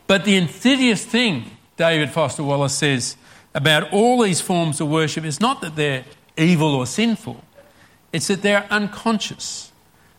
But 0.06 0.24
the 0.24 0.36
insidious 0.36 1.04
thing, 1.04 1.44
David 1.76 2.10
Foster 2.10 2.42
Wallace 2.42 2.74
says, 2.74 3.16
about 3.54 3.92
all 3.92 4.22
these 4.22 4.40
forms 4.40 4.80
of 4.80 4.88
worship 4.88 5.24
is 5.24 5.40
not 5.40 5.60
that 5.60 5.76
they're 5.76 6.04
evil 6.36 6.74
or 6.74 6.86
sinful, 6.86 7.42
it's 8.12 8.28
that 8.28 8.42
they're 8.42 8.66
unconscious. 8.70 9.72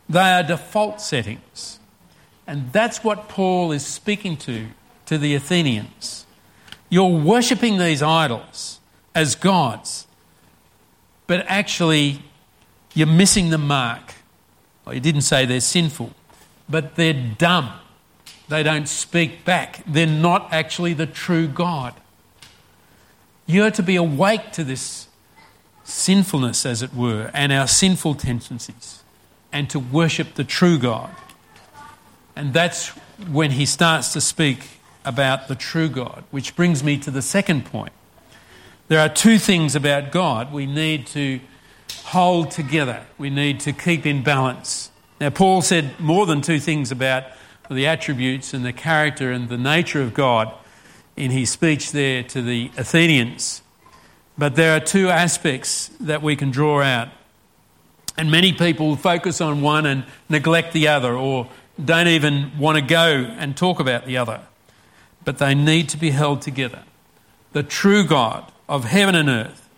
They 0.09 0.19
are 0.19 0.43
default 0.43 1.01
settings. 1.01 1.79
And 2.45 2.71
that's 2.71 3.03
what 3.03 3.29
Paul 3.29 3.71
is 3.71 3.85
speaking 3.85 4.37
to 4.37 4.67
to 5.05 5.17
the 5.17 5.35
Athenians. 5.35 6.25
You're 6.89 7.17
worshipping 7.17 7.77
these 7.77 8.01
idols 8.01 8.79
as 9.15 9.35
gods, 9.35 10.07
but 11.27 11.45
actually 11.47 12.21
you're 12.93 13.07
missing 13.07 13.49
the 13.49 13.57
mark. 13.57 14.12
He 14.91 14.99
didn't 14.99 15.21
say 15.21 15.45
they're 15.45 15.59
sinful, 15.59 16.11
but 16.69 16.95
they're 16.95 17.13
dumb. 17.37 17.71
They 18.49 18.63
don't 18.63 18.87
speak 18.87 19.45
back. 19.45 19.83
They're 19.87 20.05
not 20.05 20.51
actually 20.51 20.93
the 20.93 21.07
true 21.07 21.47
God. 21.47 21.93
You're 23.45 23.71
to 23.71 23.83
be 23.83 23.95
awake 23.95 24.51
to 24.53 24.63
this 24.63 25.07
sinfulness, 25.83 26.65
as 26.65 26.81
it 26.81 26.93
were, 26.93 27.31
and 27.33 27.51
our 27.51 27.67
sinful 27.67 28.15
tendencies, 28.15 29.03
and 29.51 29.69
to 29.69 29.79
worship 29.79 30.35
the 30.35 30.43
true 30.43 30.77
God. 30.77 31.09
And 32.35 32.53
that's 32.53 32.89
when 33.29 33.51
he 33.51 33.65
starts 33.65 34.13
to 34.13 34.21
speak 34.21 34.79
about 35.05 35.47
the 35.47 35.55
true 35.55 35.89
God, 35.89 36.23
which 36.31 36.55
brings 36.55 36.83
me 36.83 36.97
to 36.99 37.11
the 37.11 37.21
second 37.21 37.65
point. 37.65 37.93
There 38.87 38.99
are 38.99 39.09
two 39.09 39.37
things 39.37 39.75
about 39.75 40.11
God 40.11 40.51
we 40.51 40.65
need 40.65 41.07
to 41.07 41.39
hold 42.01 42.51
together, 42.51 43.05
we 43.17 43.29
need 43.29 43.59
to 43.61 43.73
keep 43.73 44.05
in 44.05 44.23
balance. 44.23 44.91
Now, 45.19 45.29
Paul 45.29 45.61
said 45.61 45.99
more 45.99 46.25
than 46.25 46.41
two 46.41 46.59
things 46.59 46.91
about 46.91 47.23
the 47.69 47.87
attributes 47.87 48.53
and 48.53 48.65
the 48.65 48.73
character 48.73 49.31
and 49.31 49.49
the 49.49 49.57
nature 49.57 50.01
of 50.01 50.13
God 50.13 50.53
in 51.15 51.31
his 51.31 51.49
speech 51.49 51.91
there 51.91 52.23
to 52.23 52.41
the 52.41 52.71
Athenians. 52.77 53.61
But 54.37 54.55
there 54.55 54.75
are 54.75 54.79
two 54.79 55.09
aspects 55.09 55.89
that 55.99 56.21
we 56.21 56.35
can 56.35 56.51
draw 56.51 56.81
out. 56.81 57.09
And 58.17 58.29
many 58.29 58.53
people 58.53 58.95
focus 58.95 59.41
on 59.41 59.61
one 59.61 59.85
and 59.85 60.05
neglect 60.29 60.73
the 60.73 60.87
other, 60.87 61.15
or 61.15 61.49
don't 61.83 62.07
even 62.07 62.57
want 62.59 62.77
to 62.77 62.81
go 62.81 63.25
and 63.37 63.55
talk 63.55 63.79
about 63.79 64.05
the 64.05 64.17
other. 64.17 64.41
But 65.23 65.37
they 65.37 65.55
need 65.55 65.89
to 65.89 65.97
be 65.97 66.11
held 66.11 66.41
together. 66.41 66.83
The 67.53 67.63
true 67.63 68.05
God 68.05 68.51
of 68.67 68.85
heaven 68.85 69.15
and 69.15 69.29
earth 69.29 69.69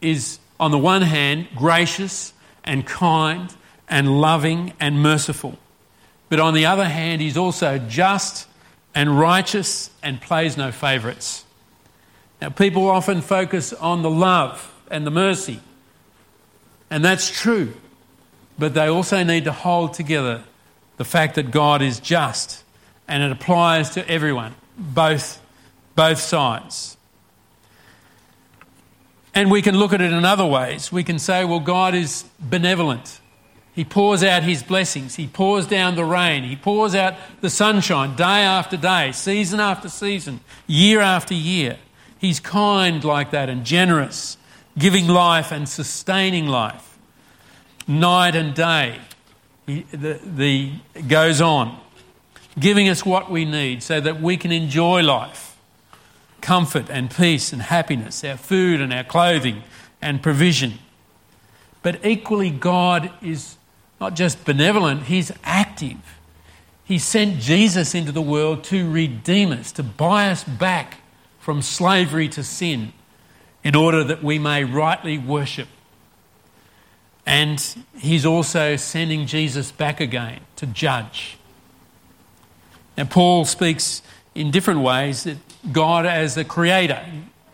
is, 0.00 0.38
on 0.62 0.70
the 0.70 0.78
one 0.78 1.02
hand, 1.02 1.48
gracious 1.56 2.32
and 2.62 2.86
kind 2.86 3.52
and 3.88 4.20
loving 4.20 4.72
and 4.78 5.02
merciful. 5.02 5.58
But 6.28 6.38
on 6.38 6.54
the 6.54 6.66
other 6.66 6.84
hand, 6.88 7.20
he's 7.20 7.36
also 7.36 7.78
just 7.78 8.46
and 8.94 9.18
righteous 9.18 9.90
and 10.04 10.20
plays 10.20 10.56
no 10.56 10.70
favourites. 10.70 11.44
Now, 12.40 12.50
people 12.50 12.88
often 12.88 13.22
focus 13.22 13.72
on 13.72 14.02
the 14.02 14.10
love 14.10 14.72
and 14.88 15.04
the 15.04 15.10
mercy, 15.10 15.58
and 16.90 17.04
that's 17.04 17.28
true. 17.28 17.74
But 18.56 18.72
they 18.72 18.86
also 18.86 19.24
need 19.24 19.44
to 19.44 19.52
hold 19.52 19.94
together 19.94 20.44
the 20.96 21.04
fact 21.04 21.34
that 21.34 21.50
God 21.50 21.82
is 21.82 21.98
just, 21.98 22.62
and 23.08 23.20
it 23.20 23.32
applies 23.32 23.90
to 23.90 24.08
everyone, 24.08 24.54
both, 24.78 25.42
both 25.96 26.20
sides. 26.20 26.96
And 29.34 29.50
we 29.50 29.62
can 29.62 29.78
look 29.78 29.92
at 29.92 30.00
it 30.00 30.12
in 30.12 30.24
other 30.24 30.44
ways. 30.44 30.92
We 30.92 31.04
can 31.04 31.18
say, 31.18 31.44
well, 31.44 31.60
God 31.60 31.94
is 31.94 32.24
benevolent. 32.38 33.20
He 33.74 33.84
pours 33.84 34.22
out 34.22 34.42
his 34.42 34.62
blessings. 34.62 35.14
He 35.16 35.26
pours 35.26 35.66
down 35.66 35.96
the 35.96 36.04
rain. 36.04 36.44
He 36.44 36.56
pours 36.56 36.94
out 36.94 37.14
the 37.40 37.48
sunshine 37.48 38.14
day 38.16 38.24
after 38.24 38.76
day, 38.76 39.12
season 39.12 39.60
after 39.60 39.88
season, 39.88 40.40
year 40.66 41.00
after 41.00 41.32
year. 41.32 41.78
He's 42.18 42.38
kind 42.38 43.02
like 43.02 43.30
that 43.30 43.48
and 43.48 43.64
generous, 43.64 44.36
giving 44.76 45.08
life 45.08 45.50
and 45.50 45.66
sustaining 45.66 46.46
life 46.46 46.92
night 47.86 48.36
and 48.36 48.54
day. 48.54 48.98
He, 49.66 49.82
the, 49.92 50.20
the 50.24 50.72
goes 51.08 51.40
on, 51.40 51.78
giving 52.58 52.88
us 52.88 53.04
what 53.04 53.30
we 53.30 53.44
need 53.44 53.82
so 53.82 54.00
that 54.00 54.20
we 54.20 54.36
can 54.36 54.52
enjoy 54.52 55.02
life, 55.02 55.51
comfort 56.42 56.90
and 56.90 57.10
peace 57.10 57.52
and 57.52 57.62
happiness, 57.62 58.22
our 58.24 58.36
food 58.36 58.80
and 58.80 58.92
our 58.92 59.04
clothing 59.04 59.62
and 60.02 60.22
provision. 60.22 60.74
But 61.82 62.04
equally, 62.04 62.50
God 62.50 63.10
is 63.22 63.56
not 64.00 64.14
just 64.14 64.44
benevolent, 64.44 65.04
He's 65.04 65.32
active. 65.44 65.98
He 66.84 66.98
sent 66.98 67.38
Jesus 67.38 67.94
into 67.94 68.12
the 68.12 68.20
world 68.20 68.64
to 68.64 68.90
redeem 68.90 69.52
us, 69.52 69.72
to 69.72 69.82
buy 69.82 70.28
us 70.28 70.44
back 70.44 70.98
from 71.38 71.62
slavery 71.62 72.28
to 72.30 72.42
sin, 72.42 72.92
in 73.64 73.74
order 73.74 74.04
that 74.04 74.22
we 74.22 74.38
may 74.38 74.64
rightly 74.64 75.18
worship. 75.18 75.68
And 77.24 77.60
He's 77.96 78.26
also 78.26 78.76
sending 78.76 79.26
Jesus 79.26 79.70
back 79.70 80.00
again 80.00 80.40
to 80.56 80.66
judge. 80.66 81.38
Now, 82.98 83.04
Paul 83.04 83.44
speaks 83.44 84.02
in 84.34 84.50
different 84.50 84.80
ways 84.80 85.28
God 85.70 86.06
as 86.06 86.34
the 86.34 86.44
creator 86.44 87.04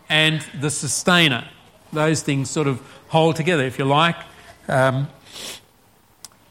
and 0.09 0.41
the 0.59 0.69
sustainer, 0.69 1.47
those 1.93 2.21
things 2.23 2.49
sort 2.49 2.67
of 2.67 2.81
hold 3.09 3.35
together, 3.35 3.63
if 3.63 3.77
you 3.77 3.85
like. 3.85 4.15
Um, 4.67 5.07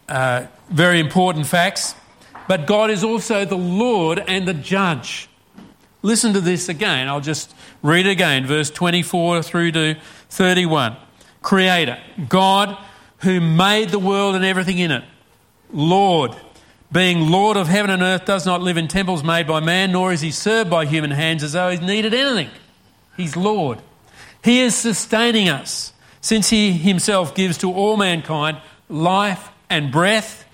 uh, 0.08 0.46
very 0.70 1.00
important 1.00 1.46
facts. 1.46 1.94
But 2.46 2.66
God 2.66 2.90
is 2.90 3.04
also 3.04 3.44
the 3.44 3.58
Lord 3.58 4.24
and 4.26 4.48
the 4.48 4.54
judge. 4.54 5.28
Listen 6.02 6.32
to 6.32 6.40
this 6.40 6.68
again. 6.68 7.08
I'll 7.08 7.20
just 7.20 7.54
read 7.82 8.06
it 8.06 8.10
again, 8.10 8.46
verse 8.46 8.70
24 8.70 9.42
through 9.42 9.72
to 9.72 9.96
31. 10.30 10.96
Creator, 11.42 11.98
God 12.28 12.76
who 13.18 13.40
made 13.40 13.90
the 13.90 13.98
world 13.98 14.34
and 14.34 14.44
everything 14.44 14.78
in 14.78 14.90
it. 14.90 15.04
Lord, 15.72 16.34
being 16.90 17.30
Lord 17.30 17.56
of 17.56 17.68
heaven 17.68 17.90
and 17.90 18.02
earth, 18.02 18.24
does 18.24 18.46
not 18.46 18.62
live 18.62 18.76
in 18.76 18.88
temples 18.88 19.22
made 19.22 19.46
by 19.46 19.60
man, 19.60 19.92
nor 19.92 20.12
is 20.12 20.20
he 20.20 20.30
served 20.30 20.70
by 20.70 20.86
human 20.86 21.10
hands 21.10 21.42
as 21.42 21.52
though 21.52 21.70
he 21.70 21.78
needed 21.78 22.14
anything. 22.14 22.50
He's 23.16 23.36
Lord. 23.36 23.78
He 24.42 24.60
is 24.60 24.74
sustaining 24.74 25.48
us, 25.48 25.92
since 26.20 26.48
he 26.50 26.72
himself 26.72 27.34
gives 27.34 27.58
to 27.58 27.72
all 27.72 27.96
mankind 27.96 28.60
life 28.88 29.50
and 29.68 29.92
breath 29.92 30.46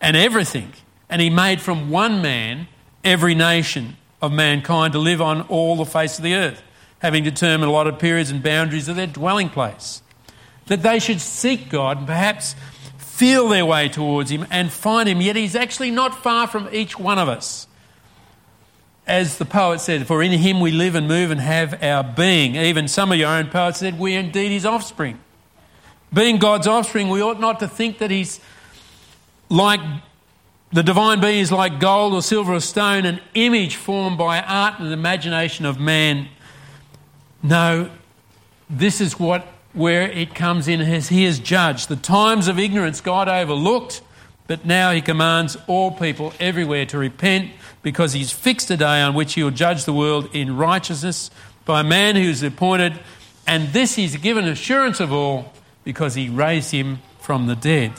and 0.00 0.16
everything. 0.16 0.72
And 1.08 1.22
he 1.22 1.30
made 1.30 1.60
from 1.60 1.90
one 1.90 2.20
man 2.20 2.68
every 3.02 3.34
nation 3.34 3.96
of 4.20 4.32
mankind 4.32 4.92
to 4.92 4.98
live 4.98 5.22
on 5.22 5.42
all 5.42 5.76
the 5.76 5.86
face 5.86 6.18
of 6.18 6.24
the 6.24 6.34
earth, 6.34 6.62
having 6.98 7.24
determined 7.24 7.70
allotted 7.70 7.98
periods 7.98 8.30
and 8.30 8.42
boundaries 8.42 8.88
of 8.88 8.96
their 8.96 9.06
dwelling 9.06 9.48
place. 9.48 10.02
That 10.66 10.82
they 10.82 10.98
should 10.98 11.20
seek 11.20 11.70
God 11.70 11.98
and 11.98 12.06
perhaps 12.06 12.54
feel 13.20 13.50
their 13.50 13.66
way 13.66 13.86
towards 13.86 14.30
Him 14.30 14.46
and 14.50 14.72
find 14.72 15.06
Him, 15.06 15.20
yet 15.20 15.36
He's 15.36 15.54
actually 15.54 15.90
not 15.90 16.22
far 16.22 16.46
from 16.46 16.70
each 16.72 16.98
one 16.98 17.18
of 17.18 17.28
us. 17.28 17.66
As 19.06 19.36
the 19.36 19.44
poet 19.44 19.80
said, 19.80 20.06
For 20.06 20.22
in 20.22 20.32
Him 20.32 20.58
we 20.58 20.70
live 20.70 20.94
and 20.94 21.06
move 21.06 21.30
and 21.30 21.38
have 21.38 21.82
our 21.82 22.02
being. 22.02 22.56
Even 22.56 22.88
some 22.88 23.12
of 23.12 23.18
your 23.18 23.28
own 23.28 23.48
poets 23.48 23.80
said, 23.80 23.98
We 23.98 24.16
are 24.16 24.20
indeed 24.20 24.52
His 24.52 24.64
offspring. 24.64 25.20
Being 26.10 26.38
God's 26.38 26.66
offspring, 26.66 27.10
we 27.10 27.22
ought 27.22 27.38
not 27.38 27.60
to 27.60 27.68
think 27.68 27.98
that 27.98 28.10
He's 28.10 28.40
like 29.50 29.80
the 30.72 30.82
divine 30.82 31.20
being 31.20 31.40
is 31.40 31.52
like 31.52 31.78
gold 31.78 32.14
or 32.14 32.22
silver 32.22 32.54
or 32.54 32.60
stone, 32.60 33.04
an 33.04 33.20
image 33.34 33.76
formed 33.76 34.16
by 34.16 34.40
art 34.40 34.78
and 34.78 34.88
the 34.88 34.94
imagination 34.94 35.66
of 35.66 35.78
man. 35.78 36.28
No, 37.42 37.90
this 38.70 39.02
is 39.02 39.18
what 39.18 39.46
where 39.72 40.10
it 40.10 40.34
comes 40.34 40.68
in 40.68 40.80
as 40.80 41.08
he 41.08 41.24
is 41.24 41.38
judged. 41.38 41.88
The 41.88 41.96
times 41.96 42.48
of 42.48 42.58
ignorance 42.58 43.00
God 43.00 43.28
overlooked, 43.28 44.02
but 44.46 44.64
now 44.64 44.92
he 44.92 45.00
commands 45.00 45.56
all 45.66 45.90
people 45.92 46.32
everywhere 46.40 46.86
to 46.86 46.98
repent 46.98 47.52
because 47.82 48.12
he's 48.12 48.32
fixed 48.32 48.70
a 48.70 48.76
day 48.76 49.00
on 49.00 49.14
which 49.14 49.34
he 49.34 49.42
will 49.42 49.50
judge 49.50 49.84
the 49.84 49.92
world 49.92 50.28
in 50.34 50.56
righteousness 50.56 51.30
by 51.64 51.80
a 51.80 51.84
man 51.84 52.16
who 52.16 52.22
is 52.22 52.42
appointed, 52.42 52.98
and 53.46 53.68
this 53.68 53.94
he's 53.94 54.16
given 54.16 54.46
assurance 54.46 54.98
of 55.00 55.12
all 55.12 55.52
because 55.84 56.14
he 56.14 56.28
raised 56.28 56.72
him 56.72 56.98
from 57.20 57.46
the 57.46 57.56
dead. 57.56 57.92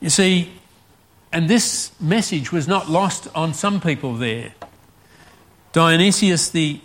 You 0.00 0.10
see, 0.10 0.52
and 1.32 1.48
this 1.48 1.92
message 2.00 2.52
was 2.52 2.66
not 2.66 2.88
lost 2.88 3.28
on 3.34 3.52
some 3.52 3.80
people 3.80 4.14
there. 4.14 4.54
Dionysius 5.72 6.50
the 6.50 6.80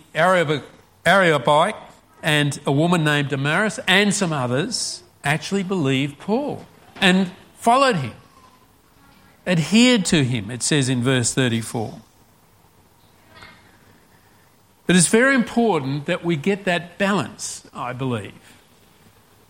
Areopagite 1.06 1.76
and 2.22 2.58
a 2.66 2.72
woman 2.72 3.04
named 3.04 3.28
Damaris 3.28 3.78
and 3.86 4.12
some 4.12 4.32
others 4.32 5.02
actually 5.22 5.62
believed 5.62 6.18
Paul 6.18 6.66
and 7.00 7.30
followed 7.54 7.96
him, 7.96 8.14
adhered 9.46 10.04
to 10.06 10.24
him, 10.24 10.50
it 10.50 10.62
says 10.62 10.88
in 10.88 11.02
verse 11.02 11.32
34. 11.32 12.00
But 14.86 14.96
it's 14.96 15.08
very 15.08 15.34
important 15.34 16.06
that 16.06 16.24
we 16.24 16.36
get 16.36 16.64
that 16.64 16.96
balance, 16.96 17.68
I 17.74 17.92
believe. 17.92 18.34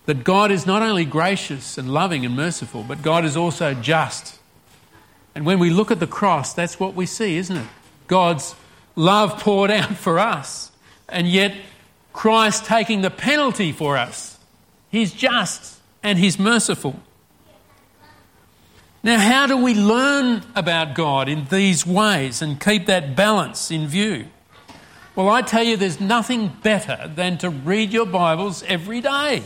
That 0.06 0.24
God 0.24 0.50
is 0.50 0.66
not 0.66 0.82
only 0.82 1.04
gracious 1.04 1.76
and 1.76 1.92
loving 1.92 2.24
and 2.24 2.34
merciful, 2.34 2.84
but 2.84 3.02
God 3.02 3.24
is 3.24 3.36
also 3.36 3.74
just. 3.74 4.38
And 5.34 5.44
when 5.44 5.58
we 5.58 5.68
look 5.68 5.90
at 5.90 6.00
the 6.00 6.06
cross, 6.06 6.54
that's 6.54 6.80
what 6.80 6.94
we 6.94 7.04
see, 7.04 7.36
isn't 7.36 7.56
it? 7.56 7.66
God's 8.06 8.54
love 8.94 9.40
poured 9.40 9.70
out 9.70 9.96
for 9.96 10.18
us, 10.18 10.65
and 11.08 11.28
yet 11.28 11.54
Christ 12.12 12.64
taking 12.64 13.02
the 13.02 13.10
penalty 13.10 13.72
for 13.72 13.96
us. 13.96 14.38
He's 14.90 15.12
just 15.12 15.80
and 16.02 16.18
He's 16.18 16.38
merciful. 16.38 17.00
Now, 19.02 19.18
how 19.18 19.46
do 19.46 19.56
we 19.56 19.74
learn 19.74 20.42
about 20.56 20.94
God 20.94 21.28
in 21.28 21.44
these 21.44 21.86
ways 21.86 22.42
and 22.42 22.60
keep 22.60 22.86
that 22.86 23.14
balance 23.14 23.70
in 23.70 23.86
view? 23.86 24.26
Well, 25.14 25.28
I 25.28 25.42
tell 25.42 25.62
you, 25.62 25.76
there's 25.76 26.00
nothing 26.00 26.48
better 26.62 27.10
than 27.14 27.38
to 27.38 27.48
read 27.48 27.92
your 27.92 28.04
Bibles 28.04 28.62
every 28.64 29.00
day. 29.00 29.42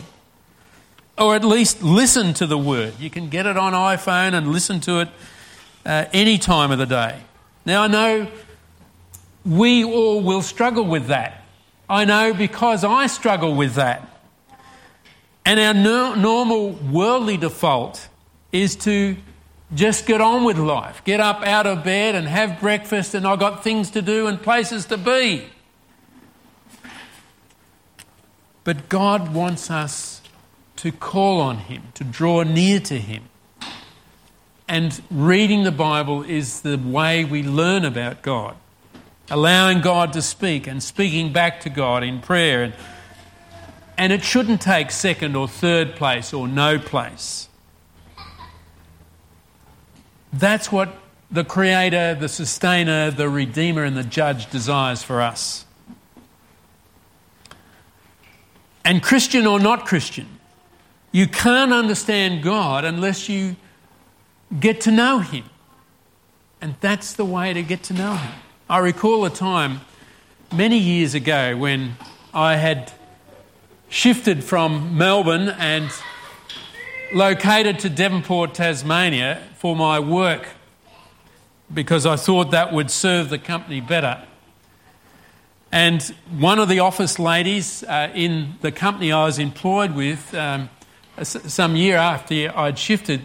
Or 1.18 1.36
at 1.36 1.44
least 1.44 1.82
listen 1.82 2.32
to 2.34 2.46
the 2.46 2.56
Word. 2.56 2.94
You 2.98 3.10
can 3.10 3.28
get 3.28 3.44
it 3.44 3.58
on 3.58 3.74
iPhone 3.74 4.32
and 4.32 4.50
listen 4.50 4.80
to 4.80 5.00
it 5.00 5.08
uh, 5.84 6.06
any 6.12 6.38
time 6.38 6.70
of 6.70 6.78
the 6.78 6.86
day. 6.86 7.20
Now, 7.66 7.82
I 7.82 7.86
know 7.88 8.28
we 9.44 9.84
all 9.84 10.22
will 10.22 10.42
struggle 10.42 10.84
with 10.84 11.08
that. 11.08 11.39
I 11.90 12.04
know 12.04 12.32
because 12.32 12.84
I 12.84 13.08
struggle 13.08 13.52
with 13.52 13.74
that. 13.74 14.08
And 15.44 15.58
our 15.58 15.74
no- 15.74 16.14
normal 16.14 16.70
worldly 16.70 17.36
default 17.36 18.08
is 18.52 18.76
to 18.76 19.16
just 19.74 20.06
get 20.06 20.20
on 20.20 20.44
with 20.44 20.56
life. 20.56 21.02
Get 21.04 21.18
up 21.18 21.42
out 21.42 21.66
of 21.66 21.82
bed 21.82 22.14
and 22.14 22.28
have 22.28 22.60
breakfast, 22.60 23.12
and 23.14 23.26
I've 23.26 23.40
got 23.40 23.64
things 23.64 23.90
to 23.90 24.02
do 24.02 24.28
and 24.28 24.40
places 24.40 24.86
to 24.86 24.96
be. 24.96 25.46
But 28.62 28.88
God 28.88 29.34
wants 29.34 29.68
us 29.68 30.22
to 30.76 30.92
call 30.92 31.40
on 31.40 31.58
Him, 31.58 31.82
to 31.94 32.04
draw 32.04 32.44
near 32.44 32.78
to 32.80 33.00
Him. 33.00 33.24
And 34.68 35.02
reading 35.10 35.64
the 35.64 35.72
Bible 35.72 36.22
is 36.22 36.60
the 36.60 36.76
way 36.76 37.24
we 37.24 37.42
learn 37.42 37.84
about 37.84 38.22
God. 38.22 38.54
Allowing 39.30 39.80
God 39.80 40.12
to 40.14 40.22
speak 40.22 40.66
and 40.66 40.82
speaking 40.82 41.32
back 41.32 41.60
to 41.60 41.70
God 41.70 42.02
in 42.02 42.20
prayer. 42.20 42.64
And, 42.64 42.74
and 43.96 44.12
it 44.12 44.24
shouldn't 44.24 44.60
take 44.60 44.90
second 44.90 45.36
or 45.36 45.46
third 45.46 45.94
place 45.94 46.32
or 46.32 46.48
no 46.48 46.78
place. 46.78 47.48
That's 50.32 50.70
what 50.70 50.94
the 51.30 51.44
Creator, 51.44 52.16
the 52.16 52.28
Sustainer, 52.28 53.10
the 53.10 53.28
Redeemer, 53.28 53.84
and 53.84 53.96
the 53.96 54.04
Judge 54.04 54.50
desires 54.50 55.02
for 55.02 55.20
us. 55.20 55.64
And 58.84 59.02
Christian 59.02 59.46
or 59.46 59.60
not 59.60 59.86
Christian, 59.86 60.26
you 61.12 61.28
can't 61.28 61.72
understand 61.72 62.42
God 62.42 62.84
unless 62.84 63.28
you 63.28 63.56
get 64.58 64.80
to 64.82 64.90
know 64.90 65.20
Him. 65.20 65.44
And 66.60 66.74
that's 66.80 67.12
the 67.12 67.24
way 67.24 67.52
to 67.52 67.62
get 67.62 67.82
to 67.84 67.94
know 67.94 68.14
Him. 68.14 68.34
I 68.70 68.78
recall 68.78 69.24
a 69.24 69.30
time 69.30 69.80
many 70.54 70.78
years 70.78 71.14
ago 71.14 71.56
when 71.56 71.96
I 72.32 72.54
had 72.54 72.92
shifted 73.88 74.44
from 74.44 74.96
Melbourne 74.96 75.48
and 75.48 75.90
located 77.12 77.80
to 77.80 77.90
Devonport, 77.90 78.54
Tasmania 78.54 79.42
for 79.56 79.74
my 79.74 79.98
work 79.98 80.50
because 81.74 82.06
I 82.06 82.14
thought 82.14 82.52
that 82.52 82.72
would 82.72 82.92
serve 82.92 83.28
the 83.28 83.40
company 83.40 83.80
better. 83.80 84.22
And 85.72 86.00
one 86.38 86.60
of 86.60 86.68
the 86.68 86.78
office 86.78 87.18
ladies 87.18 87.82
uh, 87.82 88.12
in 88.14 88.54
the 88.60 88.70
company 88.70 89.10
I 89.10 89.24
was 89.24 89.40
employed 89.40 89.96
with 89.96 90.32
um, 90.32 90.70
some 91.24 91.74
year 91.74 91.96
after 91.96 92.56
I'd 92.56 92.78
shifted, 92.78 93.22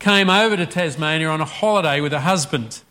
came 0.00 0.28
over 0.28 0.56
to 0.56 0.66
Tasmania 0.66 1.28
on 1.28 1.40
a 1.40 1.44
holiday 1.44 2.00
with 2.00 2.10
her 2.10 2.18
husband. 2.18 2.82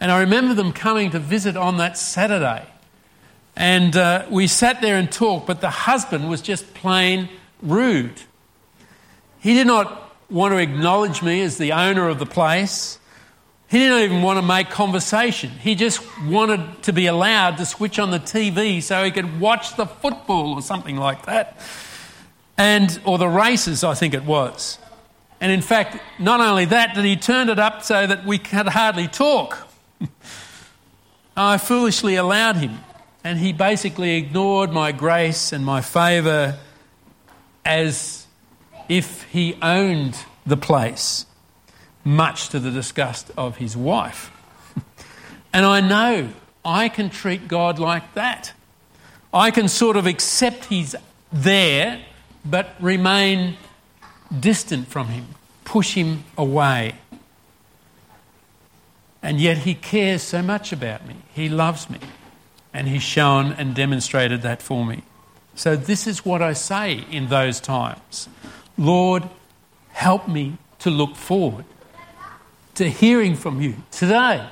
And 0.00 0.10
I 0.10 0.20
remember 0.20 0.54
them 0.54 0.72
coming 0.72 1.10
to 1.10 1.18
visit 1.18 1.56
on 1.56 1.76
that 1.76 1.98
Saturday. 1.98 2.66
And 3.54 3.94
uh, 3.94 4.26
we 4.30 4.46
sat 4.46 4.80
there 4.80 4.96
and 4.96 5.12
talked, 5.12 5.46
but 5.46 5.60
the 5.60 5.70
husband 5.70 6.30
was 6.30 6.40
just 6.40 6.72
plain 6.72 7.28
rude. 7.60 8.22
He 9.40 9.54
did 9.54 9.66
not 9.66 10.14
want 10.30 10.52
to 10.52 10.58
acknowledge 10.58 11.22
me 11.22 11.42
as 11.42 11.58
the 11.58 11.72
owner 11.72 12.08
of 12.08 12.18
the 12.18 12.26
place. 12.26 12.98
He 13.68 13.78
didn't 13.78 14.02
even 14.02 14.22
want 14.22 14.38
to 14.38 14.42
make 14.42 14.70
conversation. 14.70 15.50
He 15.50 15.74
just 15.74 16.00
wanted 16.24 16.82
to 16.84 16.92
be 16.92 17.06
allowed 17.06 17.58
to 17.58 17.66
switch 17.66 17.98
on 17.98 18.10
the 18.10 18.18
TV 18.18 18.82
so 18.82 19.04
he 19.04 19.10
could 19.10 19.40
watch 19.40 19.76
the 19.76 19.86
football 19.86 20.54
or 20.54 20.62
something 20.62 20.96
like 20.96 21.26
that. 21.26 21.58
And 22.56 23.00
or 23.04 23.18
the 23.18 23.28
races, 23.28 23.84
I 23.84 23.94
think 23.94 24.14
it 24.14 24.24
was. 24.24 24.78
And 25.40 25.52
in 25.52 25.62
fact, 25.62 25.98
not 26.18 26.40
only 26.40 26.66
that, 26.66 26.94
that 26.94 27.04
he 27.04 27.16
turned 27.16 27.48
it 27.48 27.58
up 27.58 27.82
so 27.82 28.06
that 28.06 28.26
we 28.26 28.38
could 28.38 28.68
hardly 28.68 29.08
talk. 29.08 29.69
I 31.36 31.58
foolishly 31.58 32.16
allowed 32.16 32.56
him. 32.56 32.80
And 33.22 33.38
he 33.38 33.52
basically 33.52 34.16
ignored 34.16 34.72
my 34.72 34.92
grace 34.92 35.52
and 35.52 35.64
my 35.64 35.82
favour 35.82 36.58
as 37.64 38.26
if 38.88 39.24
he 39.24 39.56
owned 39.60 40.16
the 40.46 40.56
place, 40.56 41.26
much 42.02 42.48
to 42.48 42.58
the 42.58 42.70
disgust 42.70 43.30
of 43.36 43.58
his 43.58 43.76
wife. 43.76 44.30
and 45.52 45.66
I 45.66 45.80
know 45.80 46.30
I 46.64 46.88
can 46.88 47.10
treat 47.10 47.46
God 47.46 47.78
like 47.78 48.14
that. 48.14 48.52
I 49.32 49.50
can 49.50 49.68
sort 49.68 49.96
of 49.96 50.06
accept 50.06 50.64
he's 50.66 50.96
there, 51.32 52.00
but 52.44 52.74
remain 52.80 53.56
distant 54.38 54.88
from 54.88 55.08
him, 55.08 55.26
push 55.64 55.94
him 55.94 56.24
away. 56.36 56.94
And 59.22 59.40
yet 59.40 59.58
he 59.58 59.74
cares 59.74 60.22
so 60.22 60.42
much 60.42 60.72
about 60.72 61.06
me. 61.06 61.16
He 61.34 61.48
loves 61.48 61.90
me. 61.90 61.98
And 62.72 62.88
He's 62.88 63.02
shown 63.02 63.52
and 63.52 63.74
demonstrated 63.74 64.42
that 64.42 64.62
for 64.62 64.84
me. 64.84 65.02
So, 65.56 65.74
this 65.74 66.06
is 66.06 66.24
what 66.24 66.40
I 66.40 66.52
say 66.52 67.04
in 67.10 67.28
those 67.28 67.60
times 67.60 68.28
Lord, 68.78 69.28
help 69.92 70.28
me 70.28 70.56
to 70.78 70.90
look 70.90 71.16
forward 71.16 71.64
to 72.74 72.88
hearing 72.88 73.34
from 73.34 73.60
you 73.60 73.74
today, 73.90 74.46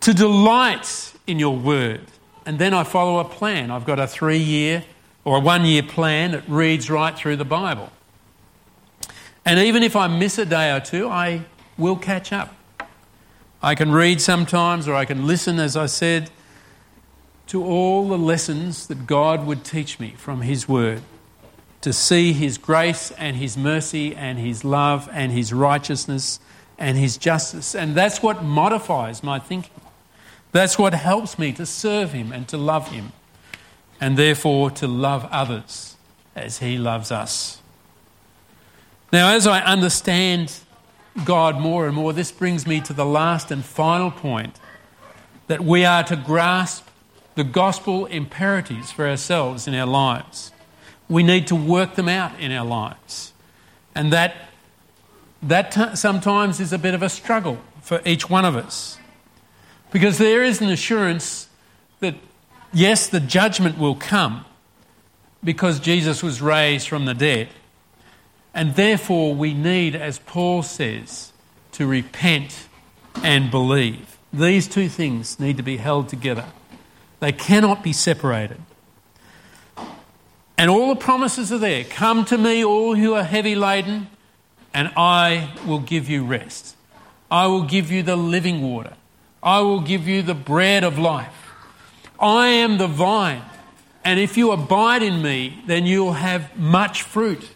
to 0.00 0.14
delight 0.14 1.14
in 1.26 1.38
your 1.38 1.56
word. 1.56 2.00
And 2.46 2.58
then 2.58 2.74
I 2.74 2.84
follow 2.84 3.18
a 3.20 3.24
plan. 3.24 3.70
I've 3.70 3.86
got 3.86 3.98
a 3.98 4.06
three 4.06 4.38
year 4.38 4.84
or 5.24 5.38
a 5.38 5.40
one 5.40 5.64
year 5.64 5.82
plan 5.82 6.32
that 6.32 6.48
reads 6.48 6.90
right 6.90 7.16
through 7.16 7.36
the 7.36 7.44
Bible. 7.44 7.90
And 9.44 9.58
even 9.60 9.82
if 9.82 9.94
I 9.94 10.08
miss 10.08 10.38
a 10.38 10.46
day 10.46 10.74
or 10.74 10.80
two, 10.80 11.08
I 11.08 11.44
will 11.76 11.96
catch 11.96 12.32
up. 12.32 12.53
I 13.64 13.74
can 13.74 13.92
read 13.92 14.20
sometimes 14.20 14.86
or 14.86 14.94
I 14.94 15.06
can 15.06 15.26
listen, 15.26 15.58
as 15.58 15.74
I 15.74 15.86
said 15.86 16.28
to 17.46 17.64
all 17.64 18.06
the 18.06 18.18
lessons 18.18 18.88
that 18.88 19.06
God 19.06 19.46
would 19.46 19.64
teach 19.64 19.98
me 19.98 20.12
from 20.18 20.42
His 20.42 20.68
Word, 20.68 21.00
to 21.80 21.90
see 21.90 22.34
His 22.34 22.58
grace 22.58 23.10
and 23.12 23.36
His 23.36 23.56
mercy 23.56 24.14
and 24.14 24.38
His 24.38 24.66
love 24.66 25.08
and 25.14 25.32
His 25.32 25.50
righteousness 25.50 26.40
and 26.78 26.98
His 26.98 27.16
justice. 27.16 27.74
And 27.74 27.94
that's 27.94 28.22
what 28.22 28.44
modifies 28.44 29.22
my 29.22 29.38
thinking. 29.38 29.80
That's 30.52 30.78
what 30.78 30.92
helps 30.92 31.38
me 31.38 31.50
to 31.54 31.64
serve 31.64 32.12
Him 32.12 32.32
and 32.32 32.46
to 32.48 32.58
love 32.58 32.90
Him, 32.90 33.12
and 33.98 34.18
therefore 34.18 34.72
to 34.72 34.86
love 34.86 35.26
others 35.30 35.96
as 36.36 36.58
He 36.58 36.76
loves 36.76 37.10
us. 37.10 37.62
Now, 39.10 39.34
as 39.34 39.46
I 39.46 39.62
understand 39.62 40.52
God 41.22 41.60
more 41.60 41.86
and 41.86 41.94
more, 41.94 42.12
this 42.12 42.32
brings 42.32 42.66
me 42.66 42.80
to 42.80 42.92
the 42.92 43.06
last 43.06 43.50
and 43.50 43.64
final 43.64 44.10
point 44.10 44.58
that 45.46 45.60
we 45.60 45.84
are 45.84 46.02
to 46.04 46.16
grasp 46.16 46.88
the 47.34 47.44
gospel 47.44 48.06
imperatives 48.06 48.90
for 48.90 49.08
ourselves 49.08 49.68
in 49.68 49.74
our 49.74 49.86
lives. 49.86 50.50
We 51.08 51.22
need 51.22 51.46
to 51.48 51.54
work 51.54 51.94
them 51.94 52.08
out 52.08 52.38
in 52.40 52.50
our 52.50 52.64
lives. 52.64 53.32
And 53.94 54.12
that, 54.12 54.34
that 55.42 55.70
t- 55.70 55.96
sometimes 55.96 56.60
is 56.60 56.72
a 56.72 56.78
bit 56.78 56.94
of 56.94 57.02
a 57.02 57.08
struggle 57.08 57.58
for 57.80 58.00
each 58.04 58.30
one 58.30 58.44
of 58.44 58.56
us. 58.56 58.98
Because 59.92 60.18
there 60.18 60.42
is 60.42 60.60
an 60.60 60.70
assurance 60.70 61.48
that, 62.00 62.16
yes, 62.72 63.06
the 63.06 63.20
judgment 63.20 63.78
will 63.78 63.94
come 63.94 64.44
because 65.44 65.78
Jesus 65.78 66.22
was 66.22 66.40
raised 66.40 66.88
from 66.88 67.04
the 67.04 67.14
dead. 67.14 67.48
And 68.54 68.76
therefore, 68.76 69.34
we 69.34 69.52
need, 69.52 69.96
as 69.96 70.20
Paul 70.20 70.62
says, 70.62 71.32
to 71.72 71.86
repent 71.86 72.68
and 73.22 73.50
believe. 73.50 74.16
These 74.32 74.68
two 74.68 74.88
things 74.88 75.40
need 75.40 75.56
to 75.56 75.62
be 75.62 75.76
held 75.76 76.08
together. 76.08 76.46
They 77.20 77.32
cannot 77.32 77.82
be 77.82 77.92
separated. 77.92 78.60
And 80.56 80.70
all 80.70 80.88
the 80.94 81.00
promises 81.00 81.52
are 81.52 81.58
there. 81.58 81.84
Come 81.84 82.24
to 82.26 82.38
me, 82.38 82.64
all 82.64 82.94
who 82.94 83.14
are 83.14 83.24
heavy 83.24 83.56
laden, 83.56 84.08
and 84.72 84.90
I 84.96 85.52
will 85.66 85.80
give 85.80 86.08
you 86.08 86.24
rest. 86.24 86.76
I 87.30 87.48
will 87.48 87.64
give 87.64 87.90
you 87.90 88.02
the 88.02 88.16
living 88.16 88.62
water. 88.62 88.94
I 89.42 89.60
will 89.60 89.80
give 89.80 90.06
you 90.06 90.22
the 90.22 90.34
bread 90.34 90.84
of 90.84 90.98
life. 90.98 91.52
I 92.20 92.46
am 92.48 92.78
the 92.78 92.86
vine, 92.86 93.42
and 94.04 94.20
if 94.20 94.36
you 94.36 94.52
abide 94.52 95.02
in 95.02 95.20
me, 95.20 95.62
then 95.66 95.86
you'll 95.86 96.12
have 96.12 96.56
much 96.56 97.02
fruit, 97.02 97.50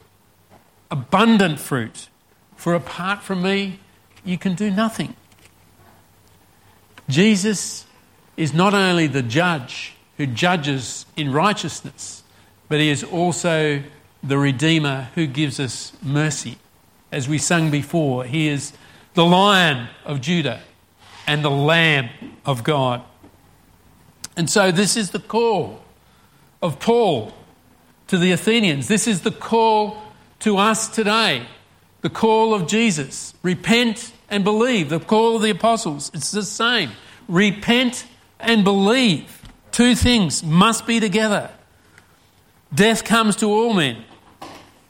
abundant 0.90 1.58
fruit. 1.58 2.08
For 2.56 2.74
apart 2.74 3.22
from 3.22 3.42
me, 3.42 3.80
you 4.24 4.38
can 4.38 4.54
do 4.54 4.70
nothing. 4.70 5.14
Jesus 7.08 7.86
is 8.36 8.52
not 8.52 8.74
only 8.74 9.06
the 9.06 9.22
judge 9.22 9.94
who 10.16 10.26
judges 10.26 11.06
in 11.16 11.32
righteousness, 11.32 12.22
but 12.68 12.80
he 12.80 12.90
is 12.90 13.02
also 13.02 13.82
the 14.22 14.38
Redeemer 14.38 15.08
who 15.14 15.26
gives 15.26 15.58
us 15.60 15.92
mercy. 16.02 16.58
As 17.10 17.28
we 17.28 17.38
sung 17.38 17.70
before, 17.70 18.24
he 18.24 18.48
is 18.48 18.72
the 19.14 19.24
Lion 19.24 19.88
of 20.04 20.20
Judah 20.20 20.60
and 21.26 21.44
the 21.44 21.50
Lamb 21.50 22.10
of 22.44 22.64
God. 22.64 23.02
And 24.36 24.50
so, 24.50 24.70
this 24.70 24.96
is 24.96 25.10
the 25.10 25.18
call 25.18 25.82
of 26.62 26.78
Paul 26.78 27.32
to 28.08 28.18
the 28.18 28.32
Athenians. 28.32 28.88
This 28.88 29.06
is 29.06 29.22
the 29.22 29.30
call 29.30 30.02
to 30.40 30.56
us 30.56 30.88
today. 30.88 31.46
The 32.00 32.10
call 32.10 32.54
of 32.54 32.66
Jesus. 32.66 33.34
Repent 33.42 34.12
and 34.30 34.44
believe. 34.44 34.88
The 34.88 35.00
call 35.00 35.36
of 35.36 35.42
the 35.42 35.50
apostles. 35.50 36.10
It's 36.14 36.30
the 36.30 36.42
same. 36.42 36.92
Repent 37.28 38.06
and 38.38 38.64
believe. 38.64 39.42
Two 39.72 39.94
things 39.94 40.42
must 40.42 40.86
be 40.86 41.00
together. 41.00 41.50
Death 42.74 43.04
comes 43.04 43.36
to 43.36 43.46
all 43.46 43.72
men, 43.72 44.04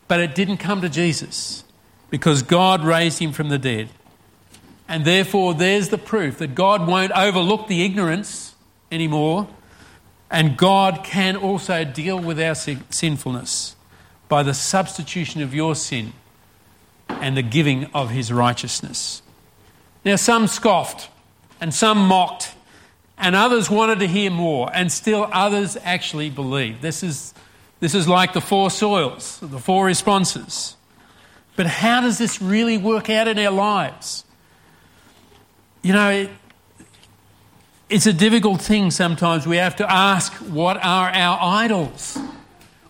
but 0.09 0.21
it 0.21 0.35
didn't 0.35 0.57
come 0.57 0.81
to 0.81 0.89
Jesus 0.89 1.65
because 2.11 2.43
God 2.43 2.83
raised 2.85 3.19
him 3.21 3.33
from 3.33 3.49
the 3.49 3.59
dead. 3.59 3.89
And 4.89 5.05
therefore, 5.05 5.55
there's 5.55 5.91
the 5.91 5.99
proof 5.99 6.39
that 6.39 6.55
God 6.55 6.87
won't 6.89 7.13
overlook 7.13 7.69
the 7.69 7.85
ignorance 7.85 8.55
anymore, 8.91 9.49
and 10.31 10.57
God 10.57 11.05
can 11.05 11.37
also 11.37 11.85
deal 11.85 12.19
with 12.19 12.41
our 12.41 12.55
sinfulness 12.55 13.77
by 14.29 14.43
the 14.43 14.55
substitution 14.55 15.43
of 15.43 15.55
your 15.55 15.75
sin 15.75 16.13
and 17.09 17.37
the 17.37 17.43
giving 17.43 17.87
of 17.87 18.11
his 18.11 18.33
righteousness. 18.33 19.23
Now, 20.05 20.17
some 20.17 20.47
scoffed 20.47 21.09
and 21.61 21.73
some 21.73 21.99
mocked 21.99 22.55
and 23.19 23.35
others 23.35 23.69
wanted 23.69 23.99
to 23.99 24.07
hear 24.07 24.31
more, 24.31 24.71
and 24.73 24.93
still 24.93 25.29
others 25.33 25.77
actually 25.83 26.31
believed. 26.31 26.83
This 26.83 27.03
is, 27.03 27.35
this 27.81 27.95
is 27.95 28.07
like 28.07 28.33
the 28.33 28.41
four 28.41 28.71
soils, 28.71 29.41
the 29.41 29.59
four 29.59 29.87
responses. 29.87 30.77
But 31.57 31.67
how 31.67 32.01
does 32.01 32.19
this 32.19 32.41
really 32.41 32.79
work 32.79 33.11
out 33.11 33.27
in 33.27 33.39
our 33.39 33.51
lives? 33.51 34.25
You 35.83 35.93
know, 35.93 36.11
it, 36.11 36.31
it's 37.91 38.07
a 38.07 38.13
difficult 38.13 38.61
thing 38.61 38.93
sometimes. 38.93 39.47
We 39.47 39.57
have 39.57 39.75
to 39.77 39.91
ask 39.91 40.33
what 40.35 40.77
are 40.77 41.11
our 41.11 41.39
idols? 41.41 42.19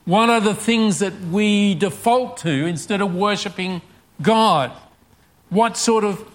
What 0.09 0.31
are 0.31 0.41
the 0.41 0.55
things 0.55 1.01
that 1.01 1.21
we 1.21 1.75
default 1.75 2.39
to 2.39 2.49
instead 2.49 3.03
of 3.03 3.15
worshipping 3.15 3.83
God? 4.23 4.73
What 5.51 5.77
sort 5.77 6.03
of 6.03 6.27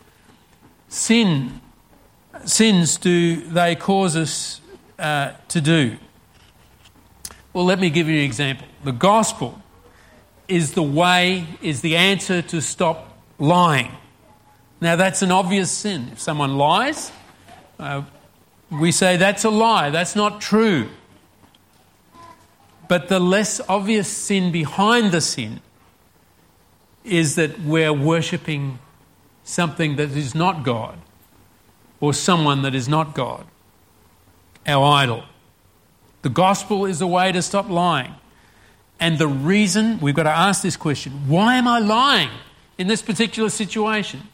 sin 0.89 1.59
sins 2.45 2.97
do 2.97 3.38
they 3.38 3.74
cause 3.74 4.15
us 4.15 4.61
uh, 4.99 5.32
to 5.47 5.59
do? 5.59 5.97
Well, 7.51 7.65
let 7.65 7.80
me 7.80 7.89
give 7.89 8.07
you 8.07 8.19
an 8.19 8.26
example. 8.26 8.67
The 8.84 8.91
gospel 8.91 9.59
is 10.47 10.74
the 10.74 10.84
way, 10.84 11.47
is 11.63 11.82
the 11.82 11.95
answer 11.95 12.43
to 12.43 12.61
stop 12.61 13.17
lying. 13.39 13.91
Now, 14.82 14.95
that's 14.97 15.24
an 15.24 15.32
obvious 15.32 15.71
sin. 15.71 16.09
If 16.11 16.19
someone 16.19 16.59
lies, 16.59 17.11
uh, 17.80 18.03
we 18.69 18.91
say 18.91 19.17
that's 19.17 19.43
a 19.43 19.49
lie, 19.49 19.89
that's 19.89 20.15
not 20.15 20.41
true. 20.41 20.89
But 22.88 23.07
the 23.07 23.19
less 23.19 23.61
obvious 23.67 24.07
sin 24.07 24.51
behind 24.51 25.11
the 25.11 25.21
sin 25.21 25.61
is 27.03 27.36
that 27.36 27.59
we're 27.59 27.93
worshipping 27.93 28.79
something 29.43 29.95
that 29.97 30.11
is 30.11 30.34
not 30.34 30.63
God 30.63 30.97
or 31.99 32.13
someone 32.13 32.61
that 32.63 32.75
is 32.75 32.88
not 32.88 33.15
God, 33.15 33.45
our 34.65 34.86
idol. 34.95 35.23
The 36.21 36.29
gospel 36.29 36.86
is 36.86 37.01
a 37.01 37.07
way 37.07 37.31
to 37.31 37.41
stop 37.41 37.69
lying. 37.69 38.13
And 38.99 39.17
the 39.17 39.27
reason, 39.27 39.99
we've 39.99 40.15
got 40.15 40.23
to 40.23 40.29
ask 40.29 40.61
this 40.61 40.77
question 40.77 41.27
why 41.27 41.55
am 41.55 41.67
I 41.67 41.79
lying 41.79 42.29
in 42.77 42.88
this 42.88 43.01
particular 43.01 43.49
situation? 43.49 44.29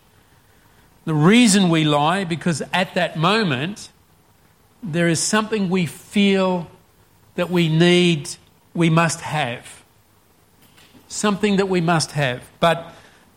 The 1.05 1.13
reason 1.13 1.69
we 1.69 1.85
lie, 1.85 2.23
because 2.23 2.61
at 2.71 2.93
that 2.93 3.17
moment, 3.17 3.89
there 4.83 5.07
is 5.07 5.19
something 5.19 5.69
we 5.69 5.85
feel 5.85 6.69
that 7.39 7.49
we 7.49 7.69
need, 7.69 8.29
we 8.73 8.89
must 8.89 9.21
have. 9.21 9.81
Something 11.07 11.55
that 11.55 11.69
we 11.69 11.79
must 11.79 12.11
have. 12.11 12.43
But 12.59 12.93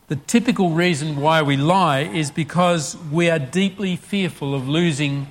the 0.08 0.16
typical 0.16 0.70
reason 0.70 1.20
why 1.20 1.40
we 1.42 1.56
lie 1.56 2.00
is 2.00 2.32
because 2.32 2.96
we 3.12 3.30
are 3.30 3.38
deeply 3.38 3.94
fearful 3.94 4.56
of 4.56 4.68
losing 4.68 5.28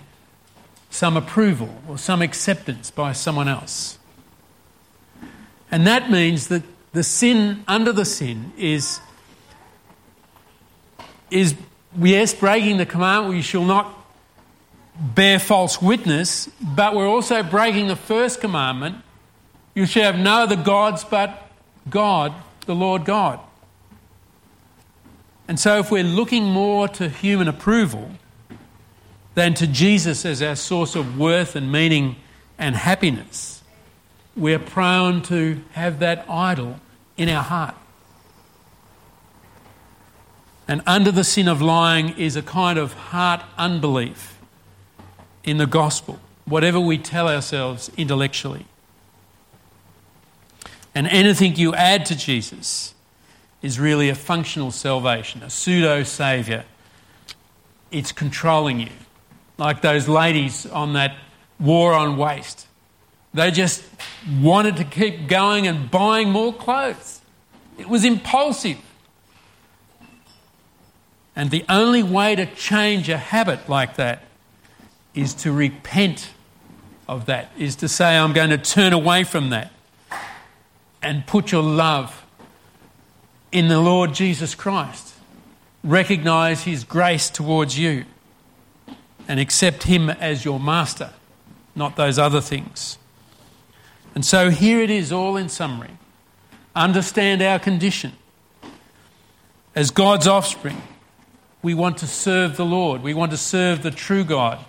some 0.89 1.17
approval 1.17 1.67
or 1.85 1.97
some 1.97 2.21
acceptance 2.21 2.91
by 2.91 3.11
someone 3.11 3.49
else. 3.49 3.99
And 5.69 5.85
that 5.85 6.09
means 6.09 6.47
that 6.47 6.63
the 6.93 7.03
sin 7.03 7.65
under 7.67 7.91
the 7.91 8.05
sin 8.05 8.53
is, 8.57 9.01
is 11.29 11.55
yes, 11.99 12.33
breaking 12.33 12.77
the 12.77 12.85
commandment, 12.85 13.35
you 13.35 13.41
shall 13.41 13.65
not 13.65 14.00
bear 14.99 15.39
false 15.39 15.81
witness, 15.81 16.49
but 16.61 16.95
we're 16.95 17.07
also 17.07 17.43
breaking 17.43 17.87
the 17.87 17.95
first 17.95 18.41
commandment 18.41 18.97
you 19.73 19.85
shall 19.85 20.03
have 20.11 20.19
no 20.19 20.41
other 20.41 20.55
gods 20.55 21.03
but 21.03 21.49
God, 21.89 22.33
the 22.65 22.75
Lord 22.75 23.05
God. 23.05 23.39
And 25.47 25.59
so, 25.59 25.79
if 25.79 25.91
we're 25.91 26.03
looking 26.03 26.45
more 26.45 26.87
to 26.89 27.09
human 27.09 27.47
approval 27.47 28.11
than 29.33 29.53
to 29.55 29.67
Jesus 29.67 30.25
as 30.25 30.41
our 30.41 30.55
source 30.55 30.95
of 30.95 31.17
worth 31.17 31.55
and 31.55 31.71
meaning 31.71 32.17
and 32.57 32.75
happiness, 32.75 33.63
we're 34.35 34.59
prone 34.59 35.21
to 35.23 35.61
have 35.71 35.99
that 35.99 36.25
idol 36.29 36.79
in 37.17 37.29
our 37.29 37.43
heart. 37.43 37.75
And 40.67 40.81
under 40.85 41.11
the 41.11 41.23
sin 41.23 41.47
of 41.47 41.61
lying 41.61 42.17
is 42.17 42.35
a 42.35 42.41
kind 42.41 42.79
of 42.79 42.93
heart 42.93 43.41
unbelief 43.57 44.30
in 45.43 45.57
the 45.57 45.65
gospel, 45.65 46.19
whatever 46.45 46.79
we 46.79 46.97
tell 46.97 47.27
ourselves 47.27 47.89
intellectually. 47.97 48.65
And 50.93 51.07
anything 51.07 51.55
you 51.55 51.73
add 51.73 52.05
to 52.07 52.15
Jesus 52.15 52.93
is 53.61 53.79
really 53.79 54.09
a 54.09 54.15
functional 54.15 54.71
salvation, 54.71 55.43
a 55.43 55.49
pseudo 55.49 56.03
saviour. 56.03 56.65
It's 57.91 58.11
controlling 58.11 58.79
you. 58.79 58.89
Like 59.57 59.81
those 59.81 60.07
ladies 60.07 60.65
on 60.65 60.93
that 60.93 61.15
war 61.59 61.93
on 61.93 62.17
waste. 62.17 62.67
They 63.33 63.51
just 63.51 63.83
wanted 64.39 64.77
to 64.77 64.83
keep 64.83 65.27
going 65.27 65.67
and 65.67 65.89
buying 65.89 66.31
more 66.31 66.53
clothes. 66.53 67.21
It 67.77 67.87
was 67.87 68.03
impulsive. 68.03 68.77
And 71.35 71.49
the 71.49 71.63
only 71.69 72.03
way 72.03 72.35
to 72.35 72.45
change 72.45 73.07
a 73.07 73.17
habit 73.17 73.69
like 73.69 73.95
that 73.95 74.23
is 75.13 75.33
to 75.35 75.51
repent 75.51 76.29
of 77.07 77.25
that, 77.25 77.51
is 77.57 77.75
to 77.77 77.87
say, 77.87 78.17
I'm 78.17 78.33
going 78.33 78.51
to 78.51 78.57
turn 78.57 78.93
away 78.93 79.23
from 79.23 79.49
that 79.49 79.71
and 81.01 81.25
put 81.25 81.51
your 81.51 81.63
love 81.63 82.25
in 83.51 83.67
the 83.67 83.79
Lord 83.79 84.13
Jesus 84.13 84.55
Christ. 84.55 85.13
Recognize 85.83 86.63
His 86.63 86.83
grace 86.83 87.29
towards 87.29 87.77
you 87.77 88.05
and 89.27 89.39
accept 89.39 89.83
Him 89.83 90.09
as 90.09 90.45
your 90.45 90.59
master, 90.59 91.11
not 91.75 91.95
those 91.95 92.17
other 92.17 92.41
things. 92.41 92.97
And 94.13 94.25
so 94.25 94.49
here 94.49 94.81
it 94.81 94.89
is, 94.89 95.11
all 95.11 95.37
in 95.37 95.49
summary. 95.49 95.97
Understand 96.75 97.41
our 97.41 97.59
condition. 97.59 98.13
As 99.75 99.91
God's 99.91 100.27
offspring, 100.27 100.81
we 101.61 101.73
want 101.73 101.97
to 101.99 102.07
serve 102.07 102.57
the 102.57 102.65
Lord, 102.65 103.03
we 103.03 103.13
want 103.13 103.31
to 103.31 103.37
serve 103.37 103.83
the 103.83 103.91
true 103.91 104.23
God. 104.23 104.63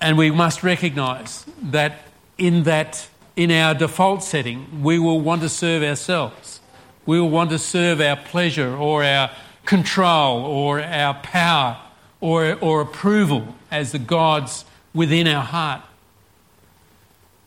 And 0.00 0.18
we 0.18 0.30
must 0.30 0.62
recognize 0.62 1.44
that 1.62 2.00
in 2.38 2.64
that 2.64 3.08
in 3.36 3.50
our 3.50 3.74
default 3.74 4.22
setting, 4.22 4.82
we 4.82 4.98
will 4.98 5.20
want 5.20 5.42
to 5.42 5.48
serve 5.48 5.82
ourselves. 5.82 6.60
We 7.04 7.20
will 7.20 7.28
want 7.28 7.50
to 7.50 7.58
serve 7.58 8.00
our 8.00 8.16
pleasure 8.16 8.74
or 8.74 9.04
our 9.04 9.30
control 9.66 10.44
or 10.44 10.80
our 10.80 11.14
power 11.14 11.78
or, 12.20 12.58
or 12.60 12.80
approval 12.80 13.54
as 13.70 13.92
the 13.92 13.98
gods 13.98 14.64
within 14.94 15.28
our 15.28 15.44
heart. 15.44 15.82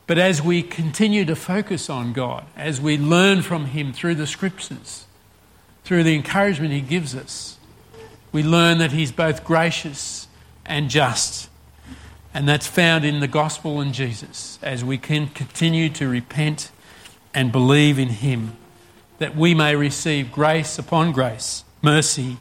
But 0.05 0.17
as 0.17 0.41
we 0.41 0.61
continue 0.63 1.25
to 1.25 1.35
focus 1.35 1.89
on 1.89 2.13
God, 2.13 2.45
as 2.55 2.79
we 2.79 2.97
learn 2.97 3.41
from 3.41 3.65
Him 3.65 3.93
through 3.93 4.15
the 4.15 4.27
scriptures, 4.27 5.05
through 5.83 6.03
the 6.03 6.15
encouragement 6.15 6.71
He 6.71 6.81
gives 6.81 7.15
us, 7.15 7.57
we 8.31 8.43
learn 8.43 8.77
that 8.77 8.91
He's 8.91 9.11
both 9.11 9.43
gracious 9.43 10.27
and 10.65 10.89
just 10.89 11.48
and 12.33 12.47
that's 12.47 12.67
found 12.67 13.05
in 13.05 13.19
the 13.19 13.27
gospel 13.27 13.81
and 13.81 13.93
Jesus 13.93 14.59
as 14.61 14.83
we 14.83 14.97
can 14.97 15.27
continue 15.27 15.89
to 15.89 16.07
repent 16.07 16.71
and 17.33 17.51
believe 17.51 17.99
in 17.99 18.09
Him, 18.09 18.55
that 19.17 19.35
we 19.35 19.53
may 19.53 19.75
receive 19.75 20.31
grace 20.31 20.77
upon 20.77 21.11
grace, 21.11 21.63
mercy, 21.81 22.37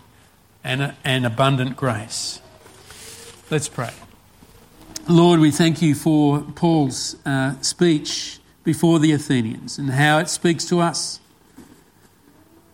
and, 0.63 0.95
and 1.05 1.27
abundant 1.27 1.77
grace. 1.77 2.41
Let's 3.51 3.69
pray. 3.69 3.93
Lord, 5.09 5.41
we 5.41 5.51
thank 5.51 5.81
you 5.81 5.95
for 5.95 6.41
Paul's 6.41 7.17
uh, 7.25 7.59
speech 7.63 8.39
before 8.63 8.99
the 8.99 9.13
Athenians 9.13 9.79
and 9.79 9.91
how 9.91 10.19
it 10.19 10.29
speaks 10.29 10.67
to 10.67 10.81
us, 10.81 11.21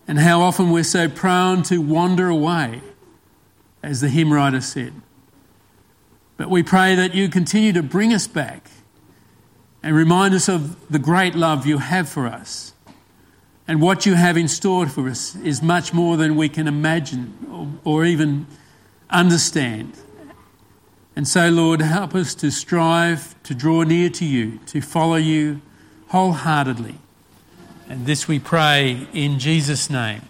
and 0.08 0.18
how 0.18 0.40
often 0.40 0.72
we're 0.72 0.82
so 0.82 1.08
prone 1.08 1.62
to 1.62 1.78
wander 1.78 2.28
away, 2.28 2.80
as 3.82 4.00
the 4.00 4.08
hymn 4.08 4.32
writer 4.32 4.60
said. 4.60 4.92
But 6.36 6.50
we 6.50 6.62
pray 6.62 6.94
that 6.94 7.14
you 7.14 7.28
continue 7.28 7.72
to 7.72 7.82
bring 7.82 8.12
us 8.12 8.26
back 8.26 8.70
and 9.82 9.94
remind 9.94 10.34
us 10.34 10.48
of 10.48 10.88
the 10.90 10.98
great 10.98 11.34
love 11.34 11.66
you 11.66 11.78
have 11.78 12.08
for 12.08 12.26
us. 12.26 12.72
And 13.68 13.80
what 13.80 14.04
you 14.04 14.14
have 14.14 14.36
in 14.36 14.48
store 14.48 14.86
for 14.86 15.08
us 15.08 15.36
is 15.36 15.62
much 15.62 15.92
more 15.94 16.16
than 16.16 16.36
we 16.36 16.48
can 16.48 16.66
imagine 16.66 17.78
or, 17.84 18.00
or 18.00 18.04
even 18.04 18.46
understand. 19.08 19.96
And 21.16 21.28
so, 21.28 21.48
Lord, 21.48 21.80
help 21.80 22.14
us 22.14 22.34
to 22.36 22.50
strive 22.50 23.40
to 23.44 23.54
draw 23.54 23.84
near 23.84 24.10
to 24.10 24.24
you, 24.24 24.58
to 24.66 24.80
follow 24.80 25.16
you 25.16 25.60
wholeheartedly. 26.08 26.96
And 27.88 28.06
this 28.06 28.26
we 28.26 28.38
pray 28.38 29.06
in 29.12 29.38
Jesus' 29.38 29.88
name. 29.88 30.22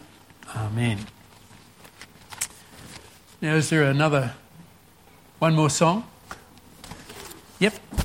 Amen. 0.55 0.99
Now, 3.41 3.55
is 3.55 3.71
there 3.71 3.85
another 3.85 4.35
one 5.45 5.55
more 5.55 5.69
song? 5.69 6.03
Yep. 7.59 8.04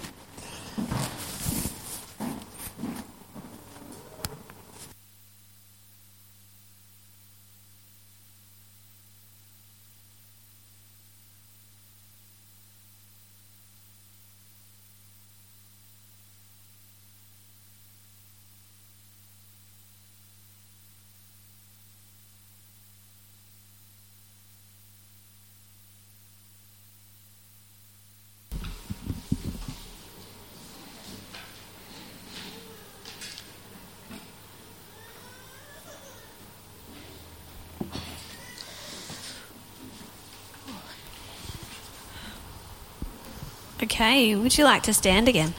Okay, 44.00 44.34
would 44.34 44.58
you 44.58 44.64
like 44.64 44.84
to 44.84 44.94
stand 44.94 45.28
again? 45.28 45.54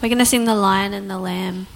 We're 0.00 0.08
going 0.08 0.18
to 0.18 0.24
sing 0.24 0.44
The 0.44 0.54
Lion 0.54 0.94
and 0.94 1.10
the 1.10 1.18
Lamb. 1.18 1.66